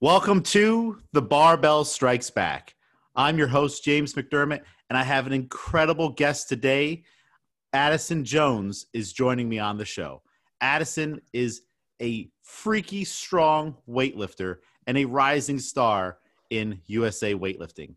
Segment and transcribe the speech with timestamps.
[0.00, 2.76] Welcome to The Barbell Strikes Back.
[3.16, 7.02] I'm your host, James McDermott, and I have an incredible guest today.
[7.72, 10.22] Addison Jones is joining me on the show.
[10.60, 11.62] Addison is
[12.00, 16.18] a freaky strong weightlifter and a rising star
[16.50, 17.96] in USA weightlifting.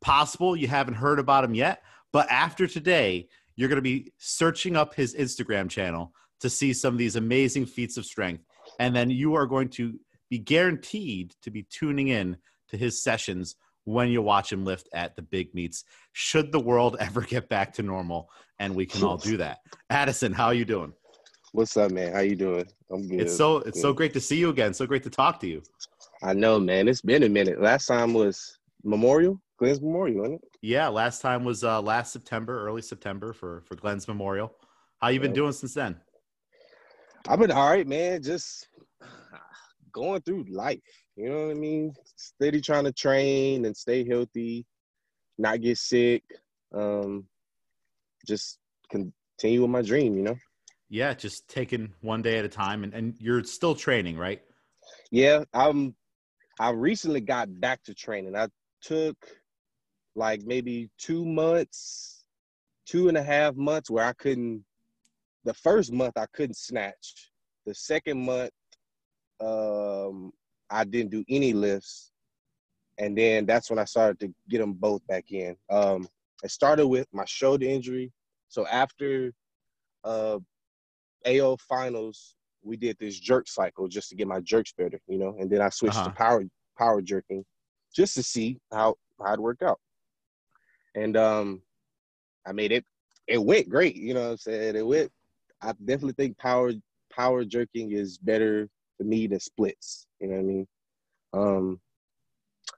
[0.00, 4.76] Possible you haven't heard about him yet, but after today, you're going to be searching
[4.76, 6.10] up his Instagram channel
[6.40, 8.44] to see some of these amazing feats of strength.
[8.78, 9.98] And then you are going to
[10.30, 12.36] be guaranteed to be tuning in
[12.68, 15.84] to his sessions when you watch him lift at the big meets.
[16.12, 19.58] Should the world ever get back to normal and we can all do that.
[19.90, 20.92] Addison how are you doing?
[21.52, 22.12] What's up man?
[22.12, 22.66] How you doing?
[22.90, 23.22] I'm good.
[23.22, 24.74] It's so it's so great to see you again.
[24.74, 25.62] So great to talk to you.
[26.22, 26.88] I know man.
[26.88, 27.60] It's been a minute.
[27.60, 29.40] Last time was memorial?
[29.58, 30.48] Glenn's memorial wasn't it?
[30.60, 34.54] Yeah last time was uh last september early september for for glenn's memorial.
[35.00, 35.96] How you been doing since then?
[37.26, 38.22] I've been all right man.
[38.22, 38.68] Just
[39.92, 40.80] going through life.
[41.16, 41.92] You know what I mean?
[42.16, 44.64] Steady trying to train and stay healthy,
[45.36, 46.22] not get sick.
[46.74, 47.26] Um,
[48.26, 48.58] just
[48.90, 50.16] continue with my dream.
[50.16, 50.36] You know?
[50.88, 54.40] Yeah, just taking one day at a time, and and you're still training, right?
[55.10, 55.94] Yeah, I'm.
[56.60, 58.34] I recently got back to training.
[58.36, 58.48] I
[58.82, 59.16] took
[60.16, 62.24] like maybe two months,
[62.86, 64.64] two and a half months where I couldn't.
[65.44, 67.30] The first month I couldn't snatch.
[67.66, 68.50] The second month
[69.40, 70.32] um,
[70.70, 72.12] I didn't do any lifts,
[72.98, 75.56] and then that's when I started to get them both back in.
[75.70, 76.08] Um,
[76.42, 78.12] it started with my shoulder injury.
[78.48, 79.32] So after
[80.04, 80.38] uh,
[81.26, 85.36] AO finals, we did this jerk cycle just to get my jerks better, you know,
[85.38, 86.08] and then I switched uh-huh.
[86.08, 86.44] to power
[86.76, 87.44] power jerking
[87.94, 88.94] just to see how
[89.24, 89.80] how it worked out.
[90.94, 91.62] And um,
[92.46, 92.84] I made it.
[93.26, 94.22] It went great, you know.
[94.22, 95.10] what I'm saying it went.
[95.60, 96.72] I definitely think power
[97.10, 100.06] power jerking is better for me than splits.
[100.20, 100.66] You know what I mean?
[101.32, 101.80] Um,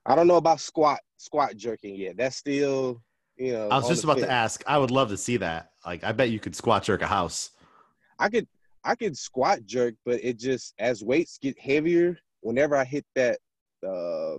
[0.05, 2.17] I don't know about squat squat jerking yet.
[2.17, 3.01] That's still,
[3.35, 3.69] you know.
[3.69, 4.63] I was just about to ask.
[4.65, 5.71] I would love to see that.
[5.85, 7.51] Like, I bet you could squat jerk a house.
[8.19, 8.47] I could,
[8.83, 12.17] I could squat jerk, but it just as weights get heavier.
[12.41, 13.39] Whenever I hit that,
[13.87, 14.37] uh,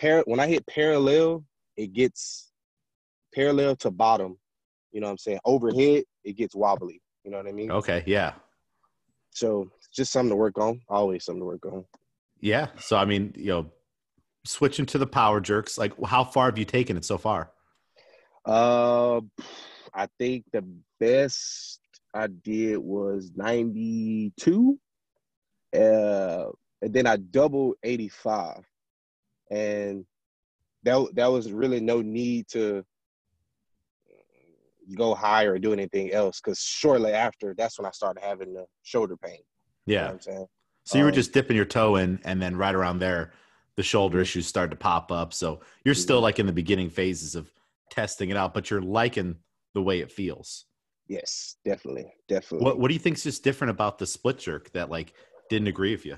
[0.00, 1.44] par- when I hit parallel,
[1.76, 2.50] it gets
[3.34, 4.38] parallel to bottom.
[4.92, 5.38] You know what I'm saying?
[5.44, 7.00] Overhead, it gets wobbly.
[7.24, 7.70] You know what I mean?
[7.70, 8.34] Okay, yeah.
[9.30, 10.80] So just something to work on.
[10.88, 11.84] Always something to work on.
[12.40, 12.68] Yeah.
[12.78, 13.70] So I mean, you know,
[14.44, 17.50] switching to the power jerks, like how far have you taken it so far?
[18.44, 19.20] Uh,
[19.92, 20.64] I think the
[20.98, 21.80] best
[22.14, 24.78] I did was 92.
[25.74, 26.46] Uh,
[26.82, 28.64] and then I doubled 85.
[29.50, 30.04] And
[30.84, 32.84] that that was really no need to
[34.96, 38.64] go higher or do anything else because shortly after that's when I started having the
[38.82, 39.40] shoulder pain.
[39.90, 40.12] Yeah.
[40.26, 40.50] You know?
[40.84, 43.32] So you were um, just dipping your toe in and then right around there
[43.76, 45.32] the shoulder issues started to pop up.
[45.32, 46.24] So you're still mm-hmm.
[46.24, 47.50] like in the beginning phases of
[47.90, 49.36] testing it out, but you're liking
[49.74, 50.66] the way it feels.
[51.08, 52.12] Yes, definitely.
[52.28, 52.64] Definitely.
[52.64, 55.14] What what do you think's just different about the split jerk that like
[55.48, 56.16] didn't agree with you?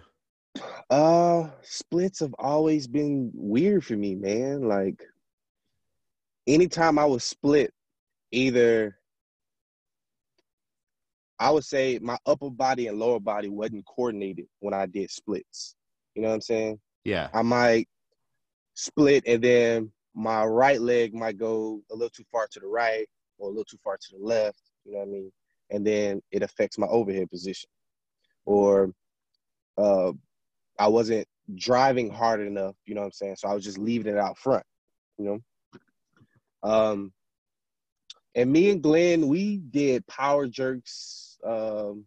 [0.90, 4.68] Uh splits have always been weird for me, man.
[4.68, 5.02] Like
[6.46, 7.72] anytime I was split,
[8.32, 8.98] either
[11.42, 15.74] I would say my upper body and lower body wasn't coordinated when I did splits.
[16.14, 16.78] You know what I'm saying?
[17.02, 17.30] Yeah.
[17.34, 17.88] I might
[18.74, 23.08] split and then my right leg might go a little too far to the right
[23.38, 24.60] or a little too far to the left.
[24.84, 25.32] You know what I mean?
[25.70, 27.68] And then it affects my overhead position.
[28.44, 28.92] Or
[29.76, 30.12] uh,
[30.78, 31.26] I wasn't
[31.56, 33.36] driving hard enough, you know what I'm saying?
[33.36, 34.64] So I was just leaving it out front,
[35.18, 36.70] you know?
[36.70, 37.12] Um,
[38.34, 42.06] and me and Glenn, we did power jerks, um,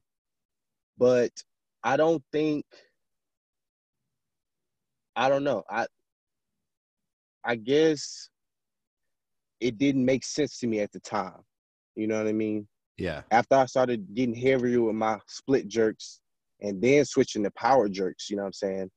[0.97, 1.31] but
[1.84, 2.66] I don't think
[5.16, 5.63] I don't know.
[5.69, 5.88] I
[7.44, 8.29] I guess
[9.59, 11.41] it didn't make sense to me at the time.
[11.96, 12.68] You know what I mean?
[12.97, 13.22] Yeah.
[13.31, 16.22] After I started getting heavier with my split jerks
[16.62, 18.91] and then switching to power jerks, you know what I'm saying?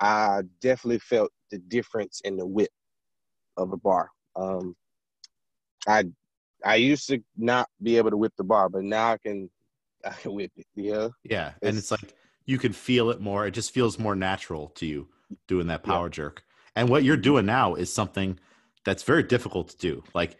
[0.00, 2.72] I definitely felt the difference in the width
[3.56, 4.10] of the bar.
[4.36, 4.74] Um,
[5.86, 6.04] I
[6.64, 9.50] I used to not be able to whip the bar, but now I can
[10.04, 10.66] I can whip it.
[10.74, 11.08] Yeah.
[11.24, 11.52] Yeah.
[11.62, 12.14] And it's, it's like
[12.46, 13.46] you can feel it more.
[13.46, 15.08] It just feels more natural to you
[15.48, 16.10] doing that power yeah.
[16.10, 16.44] jerk.
[16.76, 18.38] And what you're doing now is something
[18.84, 20.02] that's very difficult to do.
[20.14, 20.36] Like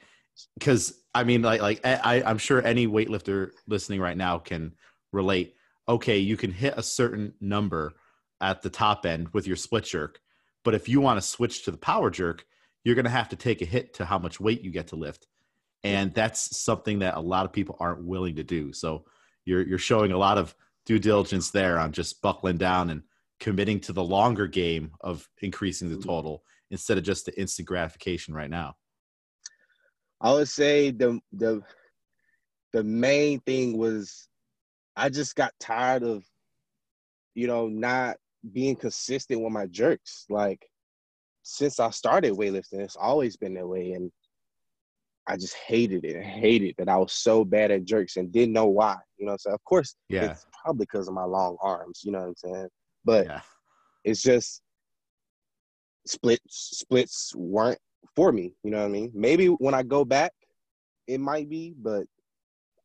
[0.59, 4.73] because I mean like like I, I'm sure any weightlifter listening right now can
[5.13, 5.55] relate.
[5.89, 7.93] Okay, you can hit a certain number
[8.41, 10.21] at the top end with your split jerk,
[10.65, 12.47] but if you want to switch to the power jerk,
[12.85, 14.97] you're going to have to take a hit to how much weight you get to
[14.97, 15.27] lift
[15.83, 18.73] and that's something that a lot of people aren't willing to do.
[18.73, 19.05] So
[19.51, 20.55] you're you're showing a lot of
[20.87, 23.03] due diligence there on just buckling down and
[23.41, 28.33] committing to the longer game of increasing the total instead of just the instant gratification
[28.33, 28.77] right now?
[30.21, 31.63] I would say the the
[32.73, 34.29] the main thing was
[34.97, 36.23] I just got tired of,
[37.35, 38.17] you know, not
[38.53, 40.27] being consistent with my jerks.
[40.29, 40.65] Like
[41.43, 43.93] since I started weightlifting, it's always been that way.
[43.93, 44.13] And
[45.27, 46.17] I just hated it.
[46.17, 48.97] I hated that I was so bad at jerks and didn't know why.
[49.19, 50.25] You know so Of course, Yeah.
[50.25, 52.69] it's probably because of my long arms, you know what I'm saying?
[53.05, 53.41] But Yeah.
[54.05, 54.63] it's just
[56.07, 57.79] splits splits weren't
[58.17, 59.13] for me, you know what I mean?
[59.15, 60.33] Maybe when I go back,
[61.07, 62.07] it might be, but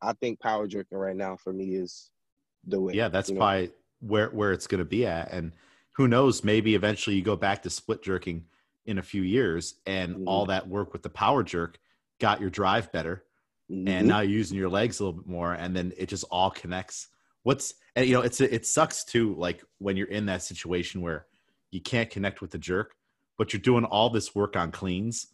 [0.01, 2.11] I think power jerking right now for me is
[2.67, 2.93] the way.
[2.93, 3.39] Yeah, that's you know?
[3.39, 3.71] probably
[4.01, 5.53] where where it's going to be at, and
[5.93, 6.43] who knows?
[6.43, 8.45] Maybe eventually you go back to split jerking
[8.85, 10.23] in a few years, and Mhm.
[10.27, 11.79] all that work with the power jerk
[12.19, 13.25] got your drive better,
[13.69, 14.05] and Mhm.
[14.05, 17.09] now you're using your legs a little bit more, and then it just all connects.
[17.43, 21.27] What's and you know it's it sucks too, like when you're in that situation where
[21.71, 22.95] you can't connect with the jerk,
[23.37, 25.27] but you're doing all this work on cleans,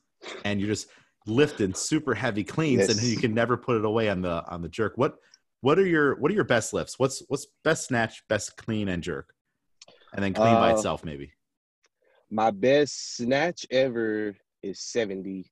[0.44, 0.88] and you're just
[1.28, 4.70] lifting super heavy cleans, and you can never put it away on the on the
[4.70, 4.98] jerk.
[4.98, 5.18] What
[5.62, 6.98] what are your what are your best lifts?
[7.00, 9.34] What's what's best snatch, best clean, and jerk,
[10.14, 11.34] and then clean by Uh, itself maybe.
[12.30, 15.52] My best snatch ever is 70.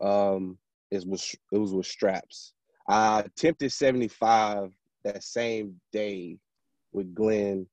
[0.00, 0.58] Um,
[0.90, 2.52] it was it was with straps.
[2.88, 4.72] I attempted 75
[5.04, 6.38] that same day
[6.92, 7.66] with Glenn,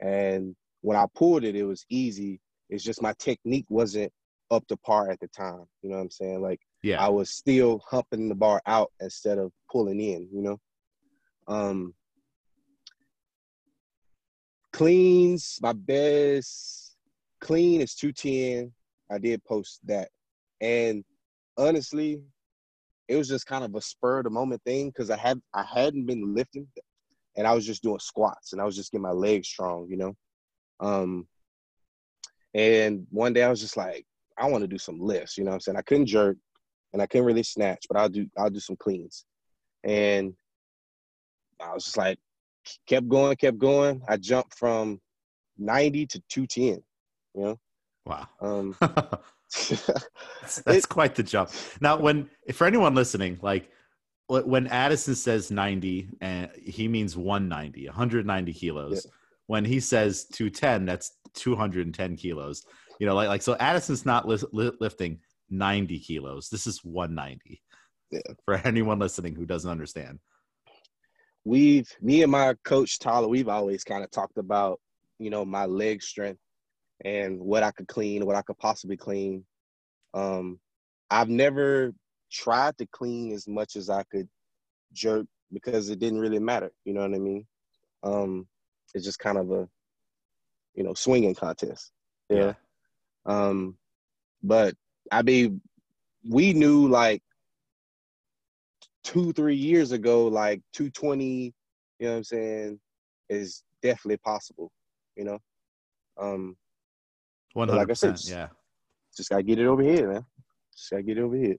[0.00, 2.40] and when I pulled it, it was easy.
[2.70, 4.12] It's just my technique wasn't
[4.50, 5.64] up to par at the time.
[5.82, 6.40] You know what I'm saying?
[6.40, 10.60] Like Yeah, I was still humping the bar out instead of pulling in, you know.
[11.48, 11.94] Um
[14.72, 16.96] cleans, my best
[17.40, 18.72] clean is 210.
[19.10, 20.08] I did post that.
[20.60, 21.04] And
[21.56, 22.20] honestly,
[23.08, 25.64] it was just kind of a spur of the moment thing because I had I
[25.64, 26.66] hadn't been lifting
[27.36, 29.96] and I was just doing squats and I was just getting my legs strong, you
[29.96, 30.14] know.
[30.80, 31.26] Um
[32.54, 34.06] and one day I was just like,
[34.38, 35.76] I want to do some lifts, you know what I'm saying?
[35.76, 36.36] I couldn't jerk
[36.92, 39.26] and I couldn't really snatch, but I'll do I'll do some cleans.
[39.82, 40.34] And
[41.60, 42.18] I was just like
[42.86, 44.02] kept going, kept going.
[44.08, 45.00] I jumped from
[45.58, 46.82] 90 to 210,
[47.34, 47.58] you know.
[48.06, 48.28] wow.
[48.40, 48.76] Um
[49.54, 51.50] That's, that's quite the jump.
[51.80, 53.70] Now, when for anyone listening, like
[54.28, 59.06] when Addison says 90, and he means 190, 190 kilos.
[59.46, 62.64] When he says 210, that's 210 kilos.
[62.98, 63.56] You know, like like so.
[63.56, 65.18] Addison's not li- li- lifting
[65.50, 66.48] 90 kilos.
[66.48, 67.60] This is 190.
[68.10, 68.20] Yeah.
[68.44, 70.20] For anyone listening who doesn't understand.
[71.44, 74.80] we've me and my coach Tyler, we've always kind of talked about,
[75.18, 76.40] you know, my leg strength
[77.04, 79.44] and what I could clean, what I could possibly clean.
[80.14, 80.58] Um,
[81.10, 81.92] I've never
[82.32, 84.28] tried to clean as much as I could
[84.92, 86.72] jerk because it didn't really matter.
[86.84, 87.46] You know what I mean?
[88.02, 88.46] Um,
[88.94, 89.68] it's just kind of a,
[90.74, 91.92] you know, swinging contest.
[92.28, 92.54] Yeah.
[93.26, 93.76] Um,
[94.42, 94.74] but
[95.12, 95.60] I mean,
[96.28, 97.22] we knew like
[99.02, 101.52] two, three years ago, like 220, you
[102.00, 102.80] know what I'm saying,
[103.28, 104.72] is definitely possible,
[105.16, 105.38] you know.
[106.18, 106.56] Um,
[107.56, 107.68] 100%.
[107.68, 108.48] like I said, yeah.
[109.16, 110.26] just gotta get it over here, man.
[110.76, 111.56] Just gotta get it over here.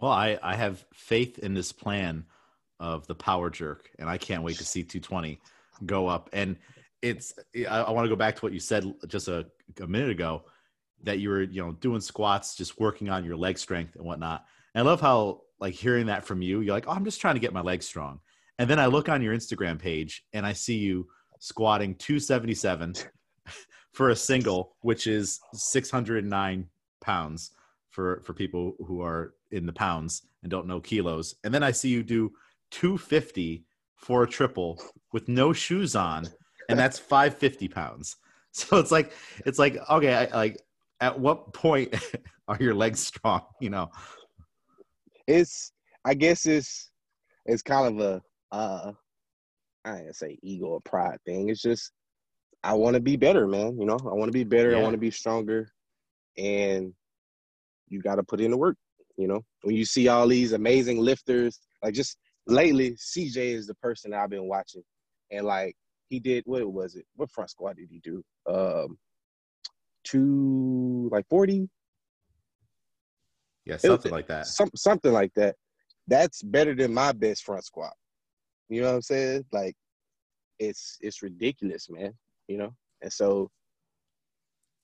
[0.00, 2.24] Well, I, I have faith in this plan
[2.78, 5.40] of the power jerk, and I can't wait to see 220
[5.86, 6.30] go up.
[6.32, 6.56] And
[7.02, 9.46] it's I, I want to go back to what you said just a,
[9.80, 10.42] a minute ago
[11.04, 14.44] that you were you know doing squats, just working on your leg strength and whatnot.
[14.74, 16.60] And I love how like hearing that from you.
[16.60, 18.20] You're like, oh, I'm just trying to get my legs strong.
[18.58, 21.08] And then I look on your Instagram page and I see you
[21.40, 22.94] squatting 277
[23.92, 26.68] for a single, which is 609
[27.00, 27.52] pounds
[27.90, 31.34] for for people who are in the pounds and don't know kilos.
[31.44, 32.32] And then I see you do
[32.70, 33.64] 250
[33.96, 34.80] for a triple
[35.12, 36.28] with no shoes on,
[36.68, 38.16] and that's 550 pounds.
[38.50, 39.12] So it's like
[39.44, 40.60] it's like okay, I, like
[41.00, 41.94] at what point
[42.48, 43.42] are your legs strong?
[43.60, 43.90] You know?
[45.28, 45.70] It's
[46.04, 46.90] I guess it's
[47.44, 48.22] it's kind of a
[48.56, 48.92] uh
[49.84, 51.50] I gonna say ego or pride thing.
[51.50, 51.92] It's just
[52.68, 53.78] I wanna be better, man.
[53.80, 55.72] You know, I wanna be better, I wanna be stronger.
[56.36, 56.92] And
[57.88, 58.76] you gotta put in the work,
[59.16, 59.40] you know.
[59.62, 64.20] When you see all these amazing lifters, like just lately, CJ is the person that
[64.20, 64.82] I've been watching.
[65.30, 65.76] And like
[66.10, 67.06] he did what was it?
[67.16, 68.22] What front squat did he do?
[68.46, 68.98] Um
[70.04, 71.70] two like 40
[73.64, 74.46] Yeah, was- something like that.
[74.46, 75.56] some something like that.
[76.06, 77.94] That's better than my best front squat.
[78.68, 79.46] You know what I'm saying?
[79.52, 79.74] Like
[80.58, 82.12] it's it's ridiculous, man.
[82.48, 82.74] You know?
[83.02, 83.50] And so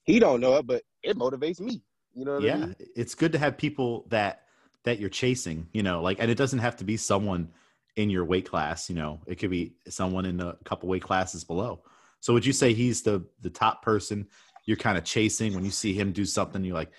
[0.04, 1.82] he don't know it, but it motivates me.
[2.14, 2.74] You know what I yeah mean?
[2.96, 4.42] it's good to have people that
[4.84, 7.48] that you're chasing you know like and it doesn't have to be someone
[7.96, 11.44] in your weight class you know it could be someone in a couple weight classes
[11.44, 11.82] below
[12.20, 14.28] So would you say he's the the top person
[14.66, 16.64] you're kind of chasing when you see him do something?
[16.64, 16.90] You're like,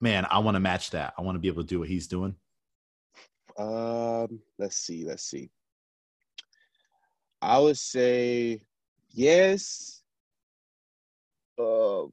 [0.00, 1.14] man, I want to match that.
[1.18, 2.36] I want to be able to do what he's doing.
[3.58, 5.50] Um, let's see, let's see.
[7.42, 8.60] I would say
[9.10, 9.97] yes.
[11.58, 12.04] Uh,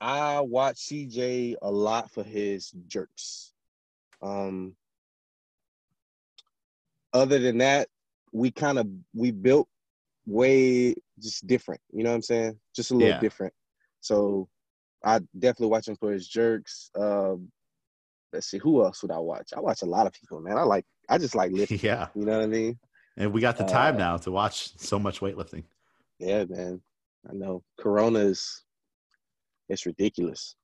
[0.00, 3.52] I watch CJ a lot for his jerks.
[4.20, 4.74] Um,
[7.12, 7.88] other than that,
[8.32, 9.68] we kind of we built
[10.26, 11.80] way just different.
[11.92, 12.58] You know what I'm saying?
[12.74, 13.20] Just a little Yeah.
[13.20, 13.52] different.
[14.00, 14.48] So
[15.04, 16.90] I definitely watch him for his jerks.
[16.98, 17.50] Um,
[18.32, 19.52] let's see, who else would I watch?
[19.56, 20.56] I watch a lot of people, man.
[20.56, 21.78] I like I just like lifting.
[21.82, 22.08] yeah.
[22.14, 22.78] You know what I mean?
[23.16, 25.64] And we got the time Uh, now to watch so much weightlifting.
[26.18, 26.80] Yeah, man.
[27.28, 27.62] I know.
[27.78, 28.62] Corona is
[29.72, 30.54] it's ridiculous.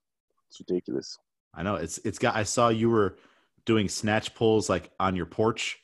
[0.48, 1.18] It's ridiculous.
[1.54, 3.16] I know it's it's got I saw you were
[3.64, 5.78] doing snatch pulls like on your porch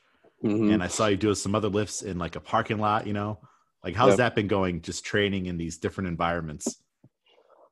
[0.44, 0.72] Mhm.
[0.72, 3.40] and I saw you doing some other lifts in like a parking lot, you know.
[3.82, 4.18] Like how's Yep.
[4.18, 6.76] that been going just training in these different environments?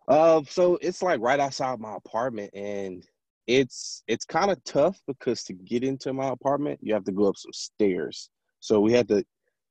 [0.09, 3.07] Uh, so it's like right outside my apartment, and
[3.47, 7.29] it's it's kind of tough because to get into my apartment, you have to go
[7.29, 8.31] up some stairs.
[8.61, 9.25] So we had to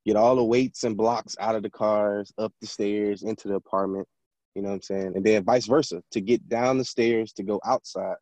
[0.06, 3.56] get all the weights and blocks out of the cars, up the stairs into the
[3.56, 4.08] apartment.
[4.56, 5.14] You know what I'm saying?
[5.16, 8.18] And then vice versa to get down the stairs to go outside.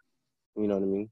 [0.55, 1.09] You know what I mean?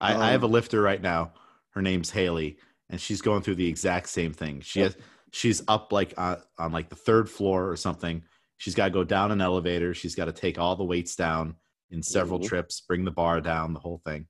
[0.00, 1.32] I, I have a Um, lifter right now.
[1.70, 4.60] Her name's Haley, and she's going through the exact same thing.
[4.60, 4.96] She has
[5.32, 8.22] she's up like on, on like the third floor or something.
[8.56, 9.92] She's got to go down an elevator.
[9.94, 11.56] She's got to take all the weights down
[11.90, 12.46] in several Mhm.
[12.48, 14.26] trips, bring the bar down, the whole thing.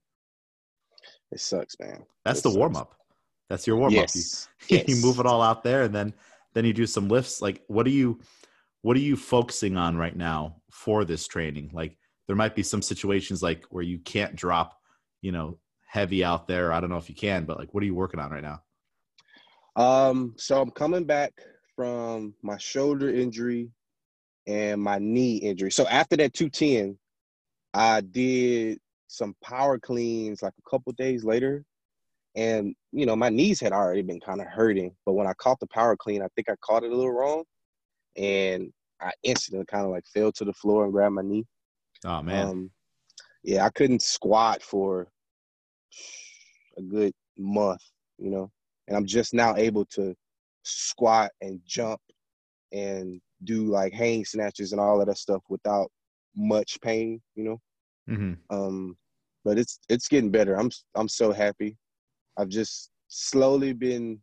[1.30, 2.04] It sucks, man.
[2.24, 2.94] That's It the warm up.
[3.48, 4.00] That's your warm up.
[4.00, 4.48] Yes.
[4.68, 4.88] You, yes.
[4.88, 6.12] you move it all out there, and then
[6.54, 7.40] then you do some lifts.
[7.42, 8.20] Like, what do you
[8.82, 11.70] what are you focusing on right now for this training?
[11.72, 14.78] Like, there might be some situations like where you can't drop,
[15.22, 16.72] you know, heavy out there.
[16.72, 18.62] I don't know if you can, but like, what are you working on right now?
[19.76, 21.32] Um, so I'm coming back
[21.74, 23.70] from my shoulder injury
[24.46, 25.70] and my knee injury.
[25.70, 26.98] So after that 210,
[27.74, 31.64] I did some power cleans like a couple days later.
[32.34, 34.94] And you know, my knees had already been kind of hurting.
[35.06, 37.44] But when I caught the power clean, I think I caught it a little wrong.
[38.18, 41.46] And I instantly kind of like fell to the floor and grabbed my knee.
[42.04, 42.70] Oh man, Um,
[43.44, 45.08] yeah, I couldn't squat for
[46.78, 47.82] a good month,
[48.18, 48.50] you know,
[48.88, 50.14] and I'm just now able to
[50.64, 52.00] squat and jump
[52.72, 55.90] and do like hang snatches and all of that stuff without
[56.36, 57.60] much pain, you know.
[58.06, 58.96] hmm Um,
[59.44, 60.56] but it's it's getting better.
[60.58, 61.76] I'm I'm so happy.
[62.38, 64.20] I've just slowly been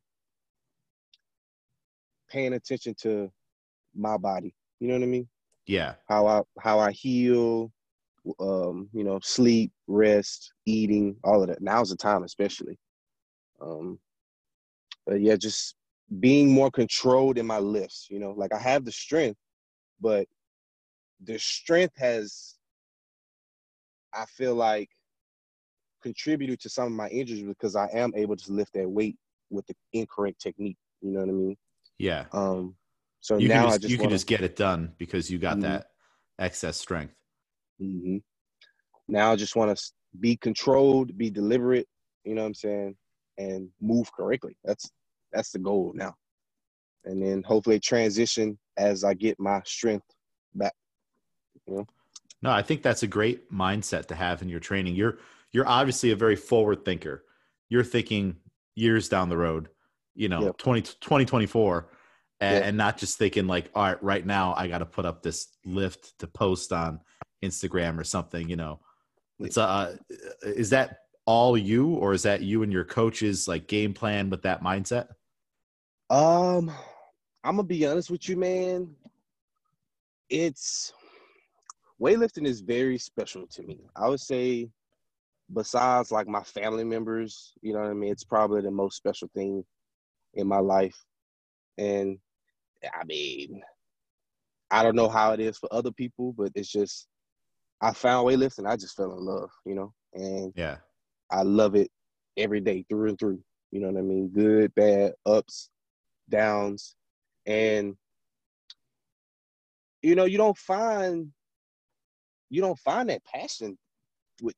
[2.30, 3.32] paying attention to
[3.96, 4.54] my body.
[4.80, 5.28] You know what I mean?
[5.68, 7.72] yeah, how I how I heal,
[8.40, 11.62] um, you know, sleep, rest, eating, all of that.
[11.62, 12.78] Now's the time, especially.
[13.62, 14.00] Um,
[15.06, 15.76] but yeah, just
[16.20, 18.08] being more controlled in my lifts.
[18.10, 19.40] You know, like I have the strength,
[20.00, 20.28] but
[21.24, 22.56] the strength has,
[24.14, 24.90] I feel like,
[26.04, 29.18] contributed to some of my injuries because I am able to lift that weight
[29.50, 30.78] with the incorrect technique.
[31.02, 31.58] You know what I mean?
[31.98, 32.26] yeah.
[32.32, 32.76] Um,
[33.26, 35.40] so You now can I just, just you can just get it done because you
[35.40, 35.62] got Mhm.
[35.64, 35.88] that
[36.38, 37.16] excess strength.
[37.80, 38.18] hmm
[39.08, 39.84] Now I just want to
[40.20, 41.88] be controlled, be deliberate.
[42.24, 42.96] You know what I'm saying,
[43.40, 44.56] and move correctly.
[44.64, 44.92] That's
[45.34, 46.14] that's the goal now.
[47.06, 50.06] And then hopefully transition as I get my strength
[50.54, 50.74] back.
[51.68, 54.94] No, I think that's a great mindset to have in your training.
[54.94, 55.18] You're
[55.52, 57.26] you're obviously a very forward thinker.
[57.70, 58.38] You're thinking
[58.76, 59.70] years down the road,
[60.14, 60.58] you know, Yep.
[60.58, 61.90] 20, 2024,
[62.46, 62.64] and, Yep.
[62.68, 65.48] and not just thinking like, all right, right now I got to put up this
[65.66, 67.00] lift to post on
[67.44, 68.80] Instagram or something, you know.
[69.40, 69.98] It's uh
[70.44, 74.44] is that all you or is that you and your coaches like game plan with
[74.44, 75.08] that mindset?
[76.10, 76.72] Um,
[77.44, 78.96] I'm gonna be honest with you, man.
[80.30, 80.94] It's
[82.02, 83.80] weightlifting is very special to me.
[83.96, 84.70] I would say,
[85.54, 88.12] besides like my family members, you know what I mean.
[88.12, 89.66] It's probably the most special thing
[90.36, 91.04] in my life,
[91.78, 92.18] and
[92.94, 93.62] I mean,
[94.72, 97.08] I don't know how it is for other people, but it's just
[97.82, 98.68] I found weightlifting.
[98.68, 100.78] I just fell in love, you know, and Yeah.
[101.32, 101.90] I love it
[102.38, 103.44] every day through and through.
[103.72, 104.30] You know what I mean?
[104.30, 105.70] Good, bad, ups,
[106.30, 106.96] downs.
[107.46, 107.96] And
[110.02, 111.32] you know, you don't find
[112.50, 113.78] you don't find that passion
[114.42, 114.56] with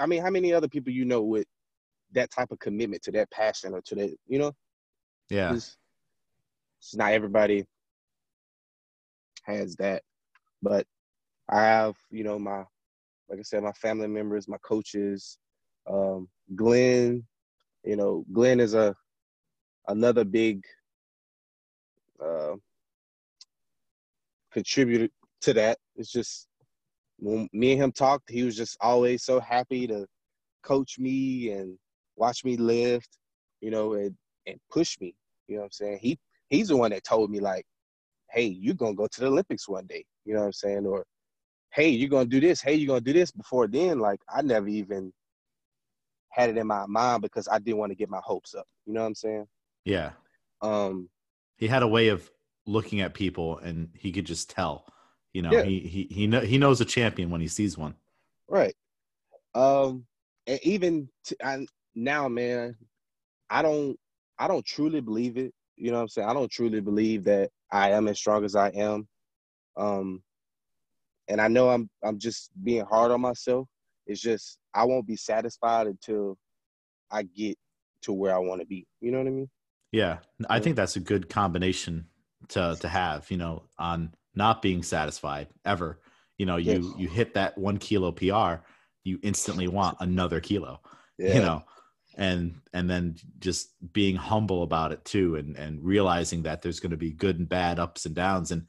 [0.00, 1.46] I mean, how many other people you know with
[2.12, 4.52] that type of commitment to that passion or to that, you know?
[5.28, 5.54] Yeah.
[5.54, 5.76] It's,
[6.94, 7.64] not everybody
[9.44, 10.02] has that.
[10.62, 10.86] But
[11.48, 12.64] I have, you know, my
[13.28, 15.38] like I said, my family members, my coaches,
[15.88, 17.24] um, Glenn,
[17.84, 18.94] you know, Glenn is a
[19.88, 20.64] another big
[22.22, 22.54] uh
[24.52, 25.10] contributed
[25.42, 25.78] to that.
[25.96, 26.48] It's just
[27.18, 30.06] when me and him talked, he was just always so happy to
[30.62, 31.78] coach me and
[32.16, 33.18] watch me lift,
[33.60, 34.14] you know, and,
[34.46, 35.14] and push me.
[35.48, 35.98] You know what I'm saying?
[36.02, 37.64] He he's the one that told me like,
[38.30, 40.04] hey, you're gonna go to the Olympics one day.
[40.24, 40.86] You know what I'm saying?
[40.86, 41.04] Or
[41.72, 43.30] hey, you're gonna do this, hey, you're gonna do this.
[43.30, 45.12] Before then, like I never even
[46.30, 48.66] had it in my mind because I didn't want to get my hopes up.
[48.84, 49.46] You know what I'm saying?
[49.84, 50.12] Yeah.
[50.62, 51.08] Um
[51.56, 52.30] He had a way of
[52.66, 54.86] looking at people and he could just tell.
[55.32, 55.62] You know, Yeah.
[55.62, 57.94] he he he, know, he knows a champion when he sees one.
[58.48, 58.74] Right.
[59.54, 60.06] Um,
[60.46, 62.76] and even t- I, now, man,
[63.50, 63.98] I don't,
[64.38, 65.52] I don't truly believe it.
[65.76, 66.28] You know what I'm saying?
[66.28, 69.06] I don't truly believe that I am as strong as I am.
[69.76, 70.22] Um,
[71.28, 73.68] and I know I'm, I'm just being hard on myself.
[74.06, 76.38] It's just I won't be satisfied until
[77.10, 77.56] I get
[78.02, 78.86] to where I want to be.
[79.00, 79.50] You know what I mean?
[79.92, 80.18] Yeah,
[80.48, 82.06] I think that's a good combination
[82.48, 83.30] to to have.
[83.30, 86.00] You know, on not being satisfied ever.
[86.38, 86.94] You know, you Yes.
[86.98, 88.62] you hit that one kilo PR,
[89.04, 90.80] you instantly want another kilo.
[91.18, 91.34] Yeah.
[91.34, 91.64] You know,
[92.16, 96.90] and and then just being humble about it too, and and realizing that there's going
[96.90, 98.50] to be good and bad ups and downs.
[98.50, 98.66] And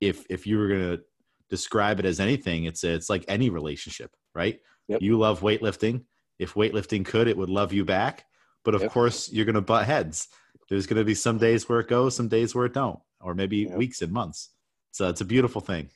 [0.00, 1.02] if if you were going to
[1.48, 4.58] describe it as anything, it's it's like any relationship, right?
[4.88, 5.02] Yep.
[5.02, 6.04] You love weightlifting.
[6.38, 8.24] If weightlifting could, it would love you back.
[8.64, 8.90] But of Yep.
[8.92, 10.28] course, you're going to butt heads
[10.68, 13.34] there's going to be some days where it goes, some days where it don't, or
[13.34, 13.76] maybe Yep.
[13.76, 14.50] weeks and months.
[14.92, 15.90] So it's a beautiful thing.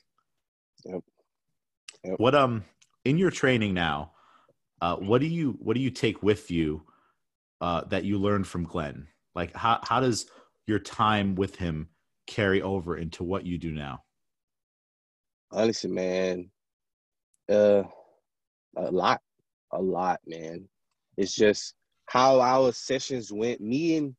[0.85, 1.03] Yep.
[2.03, 2.19] Yep.
[2.19, 2.63] What um
[3.03, 4.13] in your training now,
[4.81, 6.83] uh, what do you what do you take with you
[7.61, 9.07] uh, that you learned from Glenn?
[9.35, 10.25] Like how how does
[10.67, 11.89] your time with him
[12.27, 14.03] carry over into what you do now?
[15.51, 16.49] honestly, man,
[17.49, 17.83] uh,
[18.77, 19.21] a lot,
[19.71, 20.67] a lot, man.
[21.17, 21.75] It's just
[22.07, 23.61] how our sessions went.
[23.61, 24.15] Me and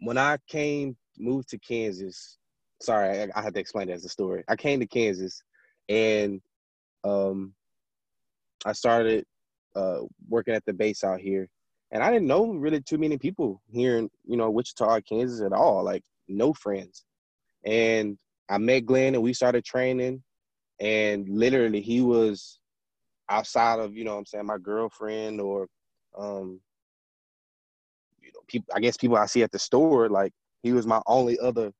[0.00, 2.38] when I came, moved to Kansas.
[2.80, 4.44] Sorry, I, I had to explain that as a story.
[4.48, 5.42] I came to Kansas,
[5.88, 6.40] and
[7.04, 7.54] um,
[8.64, 9.24] I started
[9.74, 11.48] uh, working at the base out here,
[11.90, 15.52] and I didn't know really too many people here in you know Wichita, Kansas at
[15.52, 15.84] all.
[15.84, 17.04] Like no friends,
[17.64, 20.22] and I met Glenn, and we started training.
[20.80, 22.60] And literally he was
[23.28, 25.66] outside of you know i'm saying my girlfriend or
[26.16, 26.60] um
[28.22, 31.00] you know people i guess people i see at the store like he was my
[31.06, 31.72] only other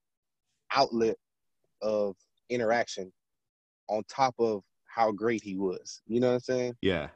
[0.72, 1.16] outlet
[1.82, 2.16] of
[2.50, 3.12] interaction
[3.88, 6.02] on top of how great he was.
[6.06, 6.76] You know what i'm saying?
[6.82, 7.08] Yeah,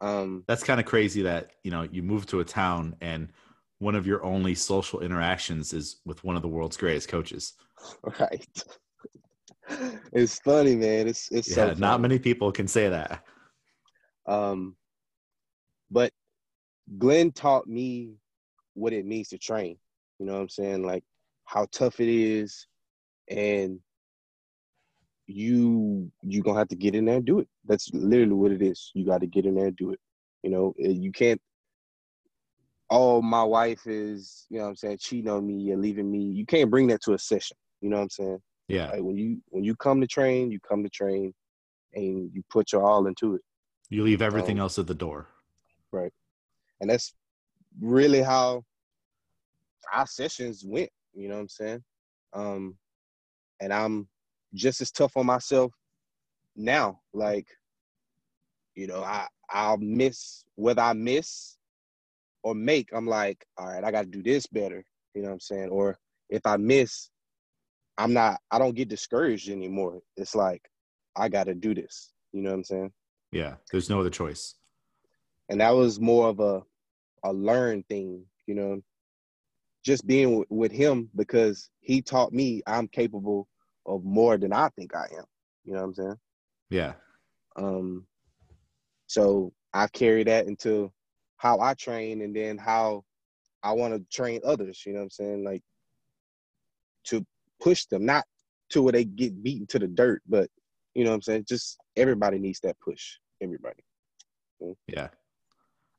[0.00, 3.28] um that's kind of crazy that you know you move to a town and
[3.78, 7.54] one of your only social interactions is with one of the world's greatest coaches.
[8.20, 8.64] right
[10.12, 13.24] it's funny man it's it's so Yeah, not many people can say that.
[14.26, 14.76] Um,
[15.90, 16.12] but
[16.98, 18.14] Glenn taught me
[18.74, 19.76] what it means to train.
[20.18, 20.82] You know what I'm saying?
[20.82, 21.04] Like
[21.44, 22.66] how tough it is,
[23.28, 23.80] and
[25.30, 27.48] you you gonna have to get in there and do it.
[27.66, 28.90] That's literally what it is.
[28.94, 30.00] You got to get in there and do it.
[30.42, 31.40] You know, you can't.
[32.90, 36.18] Oh, my wife is, you know what I'm saying, cheating on me and leaving me.
[36.24, 37.56] You can't bring that to a session.
[37.80, 38.38] You know what I'm saying?
[38.68, 41.32] Yeah, Like when you when you come to train, you come to train,
[41.94, 43.42] and you put your all into it.
[43.90, 45.28] you leave everything Um, else at the door.
[45.92, 46.12] Right,
[46.80, 47.14] and that's
[47.80, 48.64] really how
[49.92, 51.82] our sessions went you know what i'm saying
[52.32, 52.76] um
[53.60, 54.08] and i'm
[54.54, 55.72] just as tough on myself
[56.56, 57.00] now.
[57.12, 57.46] Like
[58.76, 61.56] you know i i'll miss whether i miss
[62.42, 62.88] or make.
[62.94, 64.84] I'm like all right i got to do this better.
[65.14, 65.68] You know what i'm saying?
[65.70, 67.10] Or if i miss
[67.98, 70.00] i'm not i don't get discouraged anymore.
[70.16, 70.62] It's like
[71.16, 72.12] i got to do this.
[72.32, 72.92] You know what i'm saying?
[73.32, 74.54] Yeah, there's no other choice.
[75.48, 76.62] and that was more of a
[77.24, 78.80] a learn thing, you know.
[79.84, 83.48] Just being with, with him because he taught me I'm capable
[83.86, 85.24] of more than I think I am.
[85.64, 86.16] You know what I'm saying?
[86.70, 86.92] Yeah,
[87.56, 88.06] Um,
[89.06, 90.92] so I carry that into
[91.36, 93.04] how I train and then how
[93.62, 94.84] I want to train others.
[94.86, 95.44] You know what I'm saying?
[95.44, 95.62] Like
[97.06, 97.24] to
[97.60, 98.24] push them, not
[98.70, 100.48] to where they get beaten to the dirt, but
[100.94, 101.46] you know what I'm saying?
[101.48, 103.16] Just everybody needs that push.
[103.40, 103.82] Everybody.
[104.86, 105.08] yeah.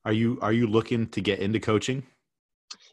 [0.06, 2.04] Are you are you looking to get into coaching?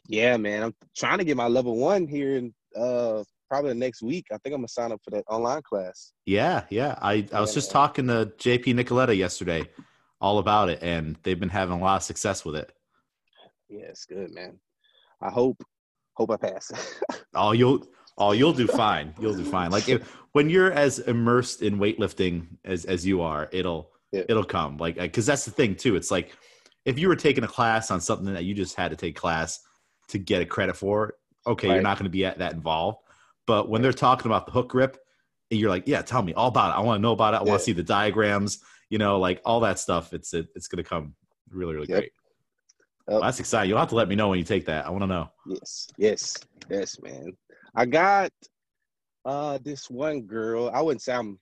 [0.07, 0.63] Yeah, man.
[0.63, 4.27] I'm trying to get my level one here in uh probably the next week.
[4.31, 6.13] I think I'm gonna sign up for that online class.
[6.25, 6.97] Yeah, yeah.
[7.01, 9.63] I, I was just uh, talking to JP Nicoletta yesterday
[10.21, 12.71] all about it, and they've been having a lot of success with it.
[13.69, 14.59] Yeah, it's good, man.
[15.21, 15.61] I hope
[16.15, 16.71] hope I pass.
[17.35, 17.85] Oh, you'll
[18.17, 19.13] oh you'll do fine.
[19.19, 19.69] You'll do fine.
[19.69, 24.23] Like if, when you're as immersed in weightlifting as as you are, it'll Yeah.
[24.27, 24.77] it'll come.
[24.77, 25.95] Like because that's the thing too.
[25.95, 26.35] It's like
[26.85, 29.59] if you were taking a class on something that you just had to take class
[30.07, 31.13] to get a credit for,
[31.45, 32.97] okay, you're not going to be at that involved.
[33.49, 34.95] But when they're talking about the hook grip,
[35.49, 36.77] and you're like, yeah, tell me all about it.
[36.77, 37.37] I want to know about it.
[37.37, 37.57] I want Yeah.
[37.57, 38.59] to see the diagrams,
[38.91, 40.13] you know, like all that stuff.
[40.13, 41.15] It's it, it's going to come
[41.49, 41.97] really really Yep.
[41.99, 42.11] great.
[43.07, 43.69] Well, that's exciting.
[43.69, 44.85] You'll have to let me know when you take that.
[44.85, 45.31] I want to know.
[45.47, 46.35] Yes, yes,
[46.69, 47.35] yes, man.
[47.73, 48.29] I got
[49.25, 50.69] uh this one girl.
[50.71, 51.39] I wouldn't say I'm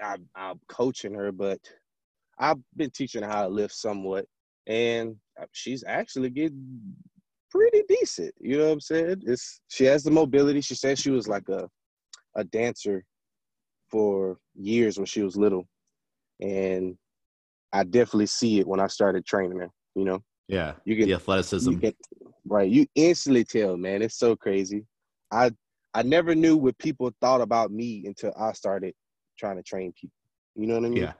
[0.00, 1.58] I'm, I'm coaching her, but
[2.38, 4.26] I've been teaching her how to lift somewhat,
[4.68, 6.94] and uh, she's actually getting
[7.50, 8.34] pretty decent.
[8.40, 9.22] You know what I'm saying?
[9.26, 10.60] It's she has the mobility.
[10.60, 11.68] She said she was like a
[12.36, 13.04] a dancer
[13.90, 15.66] for years when she was little,
[16.40, 16.96] and
[17.72, 19.70] I definitely see it when I started training her.
[19.94, 21.70] You know, Yeah, you get the athleticism.
[21.72, 21.92] you can,
[22.46, 22.70] right.
[22.70, 24.02] You instantly tell, man.
[24.02, 24.86] It's so crazy.
[25.32, 25.50] I
[25.94, 28.94] I never knew what people thought about me until I started
[29.38, 30.14] trying to train people.
[30.54, 31.02] You know what I mean?
[31.02, 31.12] yeah.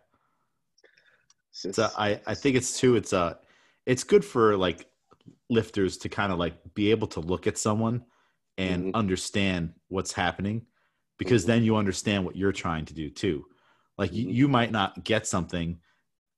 [1.52, 3.34] It's just- So I, I think it's too it's uh
[3.86, 4.86] it's good for like
[5.48, 8.04] lifters to kind of like be able to look at someone
[8.58, 8.94] and Mhm.
[8.94, 10.66] understand what's happening
[11.18, 11.46] because Mhm.
[11.46, 13.46] then you understand what you're trying to do too.
[13.98, 14.34] Like you, Mhm.
[14.34, 15.80] you might not get something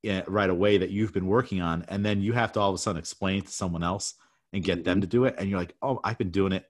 [0.05, 2.75] eh, right away that you've been working on and then you have to all of
[2.75, 4.15] a sudden explain it to someone else
[4.53, 5.03] and get them Mhm.
[5.03, 6.69] to do it and you're like, "Oh, I've been doing it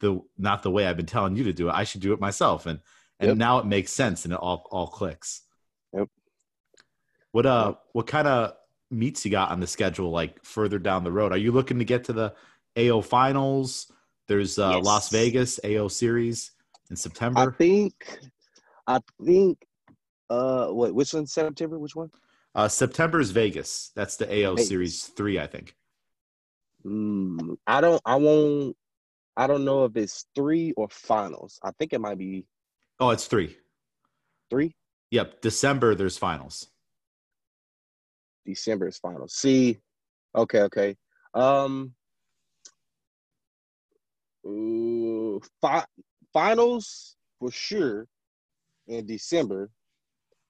[0.00, 1.72] the not the way I've been telling you to do it.
[1.72, 2.80] I should do it myself." And
[3.20, 3.36] and Yep.
[3.38, 5.42] now it makes sense and it all all clicks.
[5.92, 6.08] Yep.
[7.30, 8.54] What uh what kind of
[8.92, 11.32] meets you got on the schedule like further down the road?
[11.32, 12.34] Are you looking to get to the
[12.76, 13.90] AO finals?
[14.28, 16.52] There's uh Las Vegas AO series
[16.90, 17.40] in September.
[17.40, 18.20] I think
[18.86, 19.58] I think
[20.30, 21.78] uh what which one September?
[21.78, 22.10] Which one?
[22.54, 23.90] Uh September is Vegas.
[23.96, 24.68] That's the AO Vegas.
[24.68, 25.74] series 3, I think.
[26.84, 28.76] Mm, I don't I won't
[29.36, 31.58] I don't know if it's three or finals.
[31.62, 32.44] I think it might be
[33.00, 33.56] Oh, it's 3.
[34.50, 34.76] three.
[35.10, 36.68] Yep, December there's finals.
[38.44, 39.34] December is finals.
[39.34, 39.78] See,
[40.34, 40.96] okay, okay.
[41.34, 41.94] Um,
[44.46, 45.84] ooh, fi-
[46.32, 48.06] finals for sure
[48.88, 49.70] in December.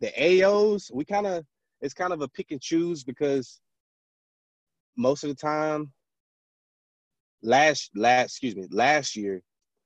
[0.01, 1.45] The AOs, we kind of
[1.81, 3.61] it's kind of a pick and choose because
[4.97, 5.93] most of the time,
[7.43, 9.43] last last excuse me, last year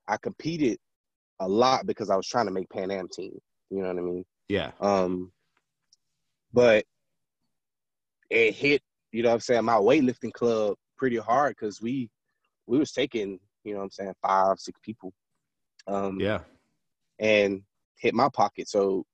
[0.09, 0.79] I competed
[1.41, 3.39] a lot because I was trying to make Pan Am team.
[3.71, 4.25] You know what I mean?
[4.49, 4.73] Yeah.
[4.81, 5.33] Um,
[6.53, 6.85] but
[8.31, 12.09] it hit, you know what I'm saying, my weightlifting club pretty hard because we
[12.67, 15.13] we was taking, you know what I'm saying, five, six people.
[15.87, 16.41] Um Yeah.
[17.19, 17.63] and
[17.97, 18.69] hit my pocket.
[18.69, 19.05] So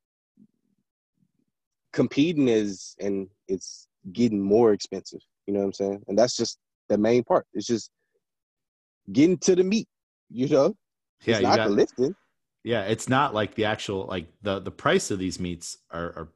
[1.92, 6.02] competing is and it's getting more expensive, you know what I'm saying?
[6.08, 7.46] And that's just the main part.
[7.52, 7.90] It's just
[9.12, 9.88] getting to the meet,
[10.30, 10.74] you know?
[11.24, 12.14] Yeah, it's not got the lifting.
[12.64, 16.28] Yeah, it's not like the actual like the the price of these meets are, are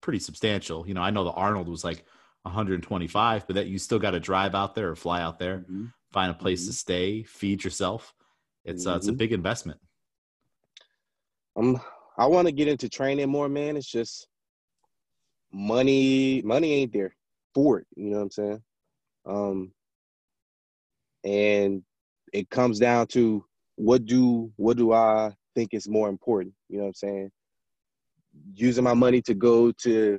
[0.00, 0.86] pretty substantial.
[0.86, 2.04] You know, I know the Arnold was like
[2.44, 5.64] 125, but that you still got to drive out there or fly out there,
[6.12, 8.14] find a place to stay, feed yourself.
[8.64, 9.18] It's uh, it's a Mhm.
[9.18, 9.80] big investment.
[11.56, 11.80] Um,
[12.18, 13.76] I want to get into training more, man.
[13.76, 14.28] It's just
[15.52, 16.42] money.
[16.42, 17.14] Money ain't there
[17.54, 17.86] for it.
[17.96, 18.62] You know what I'm saying?
[19.26, 19.72] Um,
[21.24, 21.82] and
[22.32, 23.44] it comes down to
[23.76, 26.54] what do what do I think is more important?
[26.68, 27.30] You know what I'm saying?
[28.54, 30.18] Using my money to go to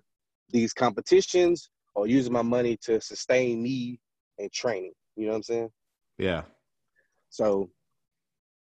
[0.49, 3.99] these competitions, or using my money to sustain me
[4.37, 4.93] and training.
[5.15, 5.69] You know what I'm saying?
[6.17, 6.43] Yeah,
[7.29, 7.69] So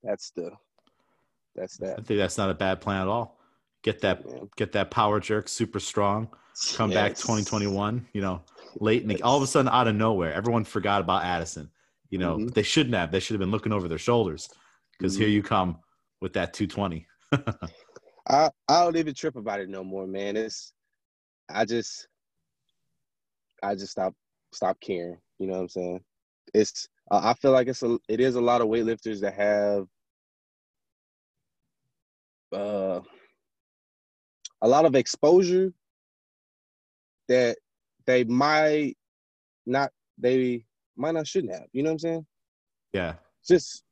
[0.02, 0.50] that's the
[1.54, 1.98] that's that.
[1.98, 3.38] I think that's not a bad plan at all.
[3.82, 4.48] Get that man.
[4.56, 6.28] get that power jerk super strong.
[6.74, 8.08] Come back 2021.
[8.12, 8.42] You know,
[8.80, 11.70] late in the, all of a sudden out of nowhere, everyone forgot about Addison.
[12.10, 12.54] You know, Mhm.
[12.54, 13.10] they shouldn't have.
[13.10, 14.48] They should have been looking over their shoulders
[14.92, 15.20] because Mhm.
[15.20, 15.80] here you come
[16.20, 17.06] with that 220.
[18.28, 20.36] I I don't even trip about it no more, man.
[20.36, 20.72] It's
[21.48, 22.08] I just
[23.66, 24.14] I just stop
[24.52, 25.18] stop caring.
[25.38, 26.00] You know what I'm saying?
[26.54, 29.86] It's uh, I feel like it's a it is a lot of weightlifters that have
[32.52, 33.00] uh
[34.62, 35.72] a lot of exposure
[37.28, 37.56] that
[38.06, 38.94] they might
[39.66, 40.64] not they
[40.96, 41.66] might not shouldn't have.
[41.72, 42.26] You know what I'm saying?
[42.92, 43.14] Yeah.
[43.46, 43.82] Just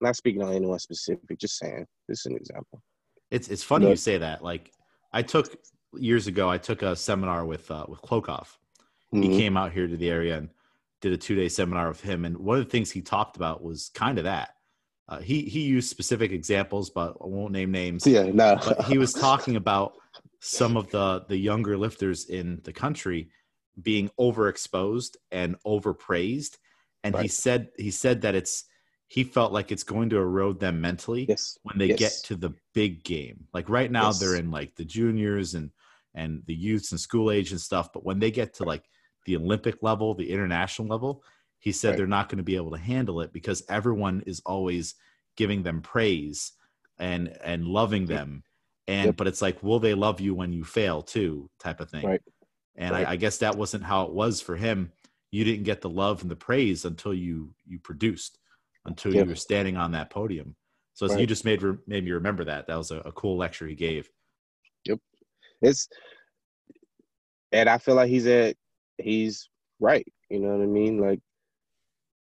[0.00, 1.86] not speaking on anyone specific, just saying.
[2.08, 2.82] This is an example.
[3.30, 4.42] It's it's funny But- you say that.
[4.42, 4.72] Like
[5.12, 5.54] I took
[5.94, 8.48] years ago, I took a seminar with uh, with Klokov.
[9.12, 9.36] He Mhm.
[9.36, 10.50] came out here to the area and
[11.00, 12.24] did a two day seminar with him.
[12.24, 14.54] And one of the things he talked about was kind of that.
[15.08, 18.06] Uh, he he used specific examples, but I won't name names.
[18.06, 18.56] Yeah, no.
[18.64, 19.94] But he was talking about
[20.40, 23.30] some of the the younger lifters in the country
[23.80, 26.58] being overexposed and overpraised.
[27.04, 28.64] And he said he said that it's
[29.08, 31.56] he felt like it's going to erode them mentally yes.
[31.62, 31.98] when they Yes.
[31.98, 33.46] get to the big game.
[33.54, 34.18] Like right now Yes.
[34.18, 35.70] they're in like the juniors and
[36.14, 38.82] and the youths and school age and stuff, but when they get to like
[39.26, 41.22] the Olympic level, the international level,
[41.58, 41.96] he said Right.
[41.98, 44.94] they're not going to be able to handle it because everyone is always
[45.36, 46.52] giving them praise
[46.98, 48.42] and and loving them
[48.88, 49.16] and Yep.
[49.16, 52.22] but it's like will they love you when you fail too type of thing Right.
[52.76, 53.06] and Right.
[53.06, 54.92] I, I guess that wasn't how it was for him
[55.30, 58.38] you didn't get the love and the praise until you you produced
[58.86, 59.24] until Yep.
[59.24, 60.56] you were standing on that podium
[60.94, 63.74] so you just made made me remember that that was a, a cool lecture he
[63.74, 64.08] gave
[64.86, 64.98] Yep,
[65.60, 65.88] It's
[67.52, 68.56] and I feel like he's at
[68.98, 69.48] he's
[69.80, 70.06] right.
[70.30, 70.98] You know what I mean?
[70.98, 71.20] Like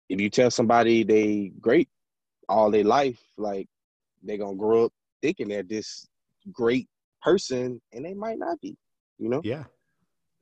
[0.09, 1.89] if you tell somebody they great
[2.49, 3.69] all their life, like
[4.23, 4.93] they're gonna grow up
[5.23, 6.07] thinking they're this
[6.53, 6.89] great
[7.23, 8.77] person and they might not be,
[9.19, 9.41] you know?
[9.45, 9.65] yeah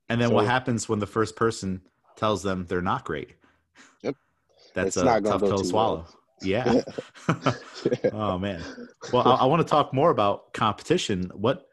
[0.08, 1.80] and then what happens when the first person
[2.16, 3.30] tells them they're not great
[4.02, 4.14] Yep.
[4.74, 6.14] that's It's a tough pill to swallow well.
[6.42, 6.82] yeah
[8.12, 8.62] oh man
[9.12, 11.66] well i, I want to talk more about competition what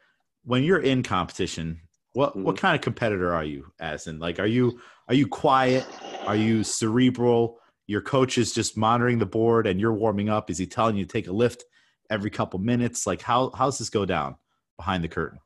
[0.46, 1.82] when you're in competition
[2.14, 2.60] what what Mhm.
[2.60, 5.84] kind of competitor are you as in like are you are you quiet
[6.28, 10.58] are you cerebral your coach is just monitoring the board and you're warming up is
[10.58, 11.66] he telling you to take a lift
[12.10, 14.36] every couple minutes like how how's this go down
[14.78, 15.40] behind the curtain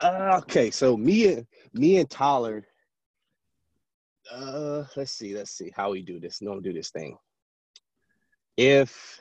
[0.00, 2.66] Uh, okay, so me and me and Tyler.
[4.30, 6.42] Uh, let's see, let's see how we do this.
[6.42, 7.16] No, do this thing.
[8.56, 9.20] If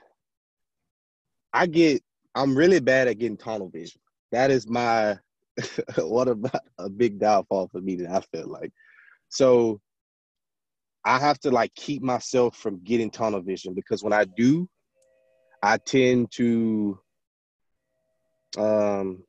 [1.53, 2.01] I get,
[2.35, 4.01] I'm really bad at getting tunnel vision.
[4.31, 5.19] That is my
[5.97, 8.71] what about a big downfall for me that I feel like.
[9.29, 9.79] So
[11.05, 14.67] I have to like keep myself from getting tunnel vision because when I do,
[15.61, 16.99] I tend to
[18.57, 19.23] um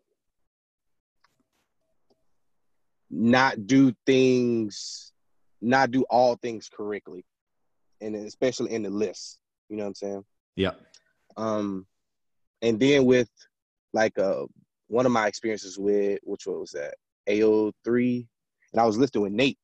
[3.10, 5.12] not do things
[5.62, 7.24] not do all things correctly.
[8.00, 9.38] And especially in the list
[9.70, 10.24] you know what i'm saying?
[10.56, 10.80] Yep
[11.36, 11.86] um
[12.62, 13.28] and then with
[13.92, 14.44] like uh
[14.94, 16.94] one of my experiences with which one was that?
[17.28, 18.28] AO3
[18.72, 19.58] and I was lifting with Nate.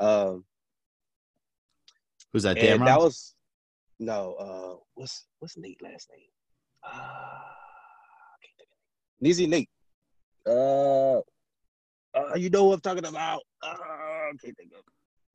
[0.00, 0.44] Um
[2.32, 2.86] who's that and Damron?
[2.86, 3.36] that was
[4.00, 6.26] no uh what's what's Nate last name?
[6.84, 9.24] Uh I can't think of it.
[9.24, 9.70] Nizzy Nate.
[10.44, 11.18] Uh
[12.18, 13.42] uh you know what I'm talking about.
[13.62, 14.82] Uh I can't think of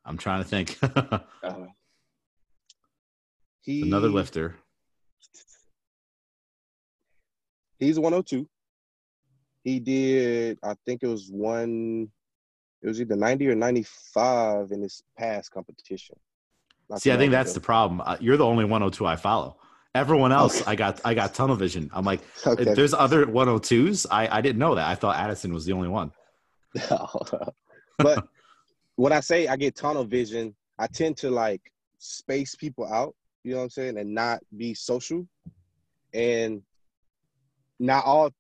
[0.06, 0.78] i'm trying to think.
[1.44, 1.68] Uh
[3.62, 4.56] he another lifter.
[7.80, 8.48] He's 102.
[9.64, 12.10] He did, I think it was one,
[12.82, 16.16] it was either 90 or 95 in his past competition.
[16.90, 18.02] Not See, I think that's the problem.
[18.04, 19.58] Uh, you're the only 102 I follow.
[19.96, 20.72] Everyone else, Okay.
[20.72, 21.90] I got, I got tunnel vision.
[21.94, 22.74] I'm like, Okay.
[22.74, 24.06] there's other 102s.
[24.12, 24.88] I, I didn't know that.
[24.88, 26.12] I thought Addison was the only one.
[28.00, 28.28] but
[28.96, 31.62] when I say I get tunnel vision, I tend to like
[32.00, 35.28] space people out, you know what I'm saying, and not be social.
[36.14, 36.62] And
[37.80, 38.32] not all